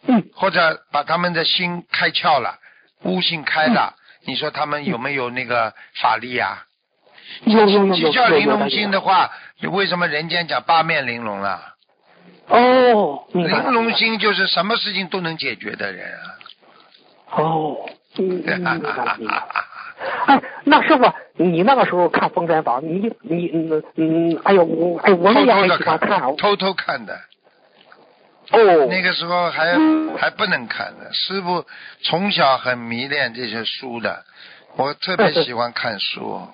[0.06, 2.58] 嗯，或者把他们的心开窍了，
[3.04, 3.94] 悟性开了，
[4.26, 6.64] 你说他们有没有那个法力呀？
[7.44, 9.32] 有有有七有窍玲珑心的话，
[9.62, 11.72] 为什么人间讲八面玲珑了？
[12.48, 16.26] 哦，玲珑心就是什么事情都能解决的人啊。
[17.36, 17.76] 哦，
[18.18, 19.42] 嗯，嗯 明白，明白。
[20.26, 26.32] 哎，那师傅，你那个时候看《封神榜》，你你嗯嗯，哎呦，我哎，我们偷偷的两个喜欢看啊。
[26.36, 27.18] 偷偷看的。
[28.50, 31.64] 哦，那个时候还嗯还不能看的，师傅
[32.02, 34.24] 从小很迷恋这些书的，
[34.76, 36.48] 我特别喜欢看书。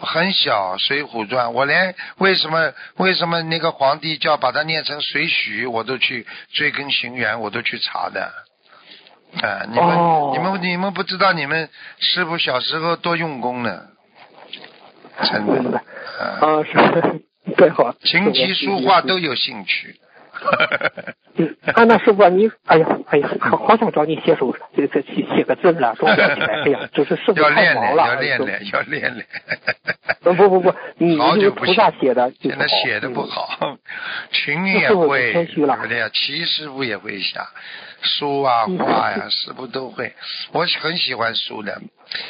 [0.00, 8.32] 我很小《水浒传》，我连为什么为什么那个皇帝叫把它念成水浒，我都去追根寻源，我都去查的。
[9.42, 13.82] 啊、你们、哦你们你们不知道你们师傅小时候多用功呢，
[15.24, 15.78] 真的。
[16.18, 17.20] 啊、啊， 是，
[17.56, 17.92] 对好。
[18.00, 20.00] 琴棋书画都有兴趣。
[21.38, 28.06] 嗯，啊，那师傅你，哎呀，哎呀，好好想找你写首这这写写个字了，说不起来，哎呀，就是师傅要练练，太忙了。
[28.06, 29.26] 要练就练，要练练。
[30.24, 33.76] 呃不不不，你 好你久不写菩萨写的就现在好写的不嗯好，
[34.32, 37.38] 群也师傅会，谦虚了对呀，齐师傅也会写，
[38.00, 40.14] 书啊嗯画呀，师傅都会。
[40.52, 41.80] 我很喜欢书的，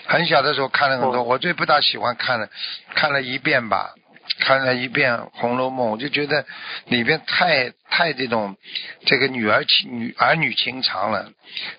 [0.06, 2.48] 很小的时候看了很多，哦我最不大喜欢看了，
[2.94, 3.94] 看了一遍吧，
[4.38, 6.44] 看了一遍《红楼梦》，我就觉得
[6.86, 8.56] 里边太太这种
[9.04, 11.30] 这个女儿情女儿女情长了，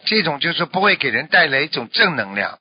[0.06, 2.60] 这种就是不会给人带来一种正能量，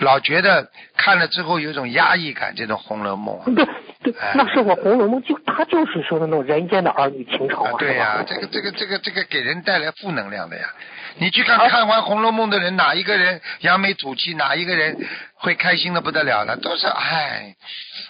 [0.00, 2.54] 老觉得看了之后有一种压抑感。
[2.56, 3.44] 这种《红楼梦》啊。
[3.46, 3.64] 对
[4.02, 10.68] 对哎，那是我《红楼梦》就他就是说的那种人间的儿女情长啊嘛，，对呀、这个这个这个这个给人带来负能量的呀。
[11.16, 14.96] 你去看啊看完《红楼梦》的人，哪一个人扬眉吐气，哪一个人
[15.34, 16.56] 会开心的不得了了？
[16.56, 17.56] 都是哎，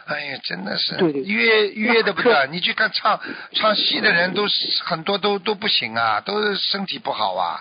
[0.06, 3.18] 哎呀，真的是对对约约的不得你去看唱
[3.52, 7.60] 唱戏的人，都是很多都都不行啊，都是身体不好啊。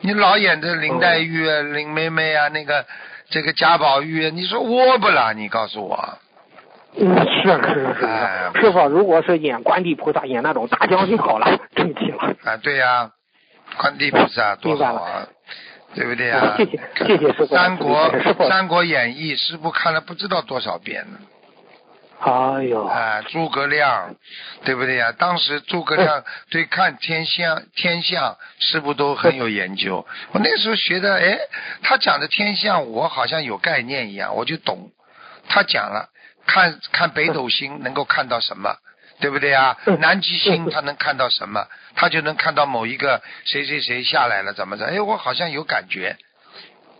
[0.00, 2.84] 你老演的林黛玉啊、林妹妹啊，那个
[3.30, 5.32] 这个贾宝玉啊，你说窝不啦？
[5.32, 6.18] 你告诉我。
[6.96, 12.34] 嗯，是是是哎是，师傅，如果是演观地菩萨，演那种大将军好了，正气了。
[12.44, 13.10] 啊，对呀、
[13.76, 15.28] 观地菩萨多好啊，
[15.94, 18.12] 对不对啊、谢谢谢谢师傅三国
[18.48, 21.18] 《三国演义》师傅看了不知道多少遍了。
[22.20, 24.14] 哎呦，啊，诸葛亮，
[24.64, 30.06] 对不对呀、当时诸葛亮对看天象天象，师傅都很有研究。
[30.32, 31.38] 我那时候学的，哎，
[31.82, 34.90] 他讲的天象，我好像有概念一样，我就懂。
[35.48, 36.08] 他讲了，
[36.46, 38.76] 看看北斗星能够看到什么，
[39.20, 44.86] 对不对呀、嗯南极星他能看到什么，他就能看到某一个谁谁谁下来了，怎么着？
[44.86, 46.16] 哎，我好像有感觉，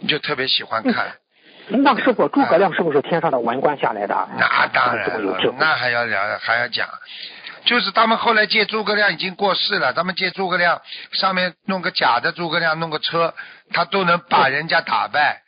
[0.08, 1.16] 就特别喜欢看。
[1.68, 4.28] 那师傅，诸葛亮是不是天上的文官下来的？
[4.38, 6.88] 那当然了那还要聊还要讲，
[7.64, 13.34] 就是他们后来借诸葛亮已经过世了，他们借诸葛亮上面弄个假的诸葛亮，弄个车，
[13.72, 15.42] 他都能把人家打败。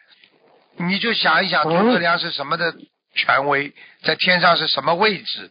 [0.79, 2.75] 你就想一想，嗯诸葛亮是什么的
[3.15, 5.51] 权威，在天上是什么位置？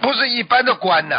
[0.00, 1.16] 不是一般的官呐、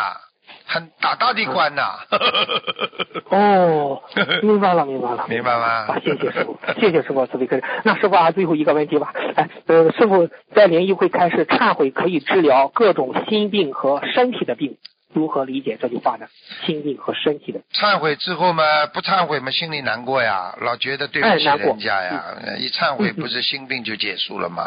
[0.66, 2.00] 很大大的官呐、
[3.30, 4.02] 哦，
[4.44, 7.64] 明白了，明白了，明白吗啊，谢谢师傅，谢谢师傅慈悲开示。
[7.84, 14.78] 那师傅啊，最后一个问题吧，哎，呃，师傅在联谊会开始忏悔可以治疗各种心病和身体的病，
[15.14, 16.28] 如何理解这句话呢？
[16.66, 18.64] 心病和身体的，忏悔之后嘛，
[18.94, 22.24] 不忏悔嘛，心里难过呀，老觉得对不起人家呀。
[22.58, 24.64] 一忏悔嗯不是心病就结束了吗？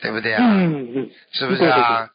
[0.00, 0.42] 对不对啊？
[0.44, 2.08] 嗯嗯，是不是对对啊？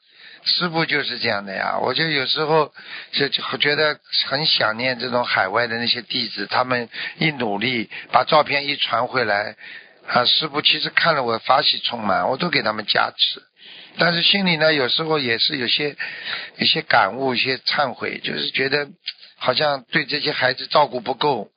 [0.47, 2.71] 师傅就是这样的呀，我就有时候
[3.11, 3.27] 就
[3.57, 6.87] 觉得很想念这种海外的那些弟子，他们
[7.17, 9.55] 一努力把照片一传回来，
[10.07, 13.43] 啊，师傅其实看了我法喜充满，我都给他们加持，
[13.97, 15.97] 但是心里呢有时候也是有些
[16.55, 18.87] 有些感悟，一些忏悔，就是觉得
[19.37, 21.49] 好像对这些孩子照顾不够，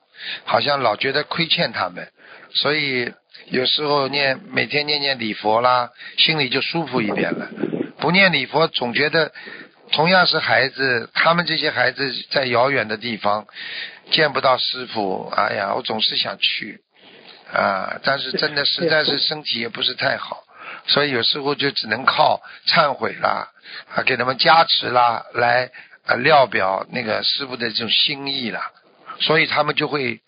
[0.43, 2.09] 好像老觉得亏欠他们，
[2.53, 3.13] 所以
[3.45, 7.47] 有时候念每天念念礼佛啦，心里就舒服一点了。
[8.01, 9.31] 不念礼佛，总觉得
[9.91, 13.45] 同样是孩子，他们这些孩子在遥远的地方
[14.09, 16.81] 见不到师傅，哎呀，我总是想去
[17.53, 20.43] 啊，但是真的实在是身体也不是太好，
[20.87, 23.49] 所以有时候就只能靠忏悔啦，
[23.93, 25.69] 啊，给他们加持啦，来
[26.05, 28.71] 啊料表那个师傅的这种心意啦，
[29.19, 30.21] 所以他们就会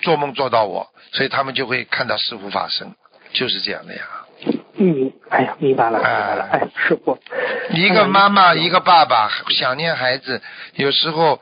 [0.00, 2.94] 做梦做到我，所以他们就会看到师傅发生，
[3.34, 4.17] 就是这样的呀。
[4.78, 7.18] 嗯，哎呀，明白了，明白了，哎，师傅，
[7.70, 10.40] 一个妈哎妈，一个爸爸想念孩子，
[10.74, 11.40] 有时候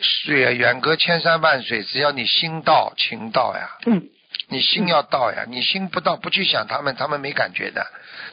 [0.00, 4.08] 水远隔千山万水，只要你心到情到呀，嗯，
[4.48, 7.86] 你心要到呀，你心不到，不去想他们，他们没感觉的。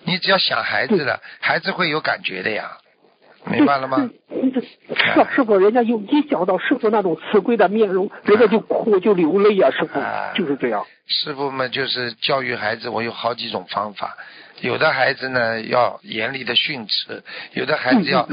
[0.04, 2.78] 你只要想孩子了，孩子会有感觉的呀，
[3.52, 3.98] 明白了吗？
[4.00, 4.52] 嗯嗯
[4.96, 10.86] 是啊，师傅，人家有一想到师傅那种慈悲的面容，人家就哭就流泪呀、师傅啊就是这样。
[11.08, 14.18] 师傅们就是教育孩子，我有好几种方法。
[14.62, 17.24] 有的孩子呢要严厉的训斥，
[17.54, 18.28] 有的孩子要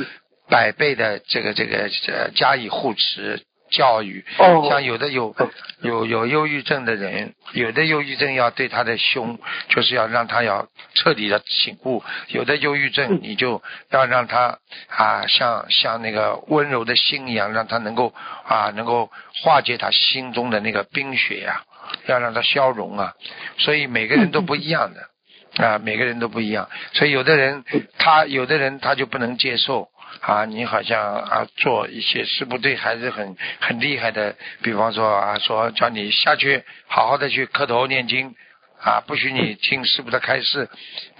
[0.49, 3.41] 百倍的这个这个呃加以护持
[3.73, 4.25] 教育。
[4.39, 5.51] 哦像有的有哦
[5.81, 13.61] 有有忧郁症的人，有的忧郁症要对他的胸，就是要让他要彻底的醒悟；有的忧郁症嗯你就
[13.91, 14.59] 要让他
[14.89, 18.14] 啊像像那个温柔的心一样，让他能够
[18.47, 19.11] 啊能够
[19.43, 21.62] 化解他心中的那个冰雪呀、
[22.07, 23.14] 要让他消融啊。
[23.59, 25.09] 所以每个人都不一样的。
[25.57, 27.62] 啊，每个人都不一样，所以有的人
[27.99, 29.89] 他有的人他就不能接受
[30.21, 38.35] 啊，你好像啊做一些是不对孩子很很厉害的，比方说啊说叫你下去好好的去磕头念经
[38.81, 40.69] 啊，不许你听师傅的开示，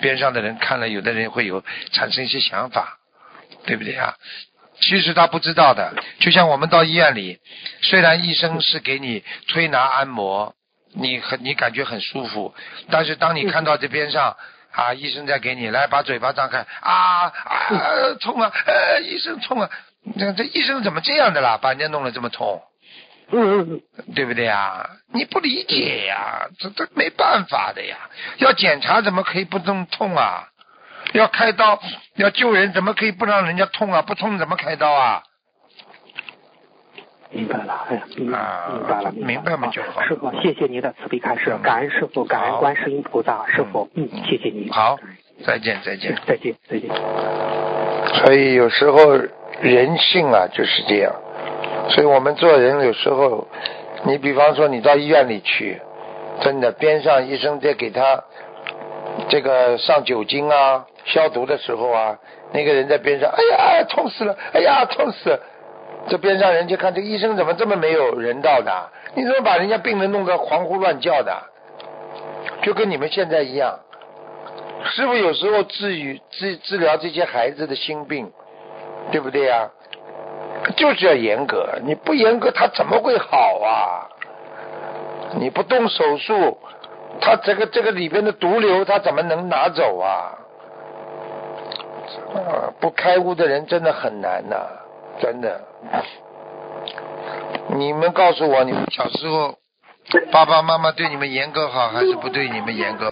[0.01, 2.99] 边上的人看了，有的人会有产生一些想法，
[3.67, 4.15] 对不对啊？
[4.81, 7.39] 其实他不知道的，就像我们到医院里，
[7.83, 10.55] 虽然医生是给你推拿按摩，
[10.93, 12.55] 你很你感觉很舒服，
[12.91, 14.37] 但是当你看到这边上
[14.73, 17.33] 啊，医生在给你来把嘴巴张开啊啊
[18.21, 19.71] 痛啊，呃医生痛啊，
[20.19, 21.59] 这这医生怎么这样的啦？
[21.61, 22.63] 把人家弄得这么痛，
[24.15, 24.89] 对不对呀？
[25.13, 27.97] 你不理解呀，这这没办法的呀。
[28.39, 30.49] 要检查怎么可以不痛痛啊？
[31.13, 31.81] 要开刀
[32.17, 34.03] 要救人怎么可以不让人家痛啊？
[34.03, 35.23] 不痛怎么开刀啊？
[37.33, 44.71] 明白了，哎呀，明白了明白了，明白嘛就好师傅，谢谢您的慈悲开示，感恩师傅，感恩观世音菩萨，师傅，嗯，谢谢您。
[44.71, 44.99] 好，
[45.45, 46.15] 再见再见。
[46.27, 46.91] 再见，再见。
[48.15, 49.19] 所以有时候
[49.61, 51.15] 人性啊就是这样，
[51.89, 53.49] 所以我们做人有时候，
[54.05, 55.81] 你比方说你到医院里去，
[56.43, 58.25] 真的边上医生在给他
[59.29, 62.19] 这个上酒精啊消毒的时候啊，
[62.53, 65.41] 那个人在边上，哎呀痛死了，哎呀痛死了。
[66.09, 68.73] 这边上人就看这医生怎么这么没有人道的？
[69.15, 71.33] 你怎么把人家病人弄得狂呼乱叫的？
[72.63, 73.79] 就跟你们现在一样，
[74.85, 78.33] 师傅有时候治愈治治疗这些孩子的心病，
[79.11, 79.71] 对不对呀、
[80.77, 84.09] 就是要严格，你不严格他怎么会好啊？
[85.39, 86.59] 你不动手术，
[87.21, 90.39] 他这个这个里边的毒瘤他怎么能拿走啊？
[92.35, 94.57] 啊，不开悟的人真的很难呐、
[95.21, 95.61] 真的。
[97.75, 99.57] 你们告诉我，你们小时候
[100.31, 103.11] 爸爸妈妈对你们严格好，还是不对你们严格？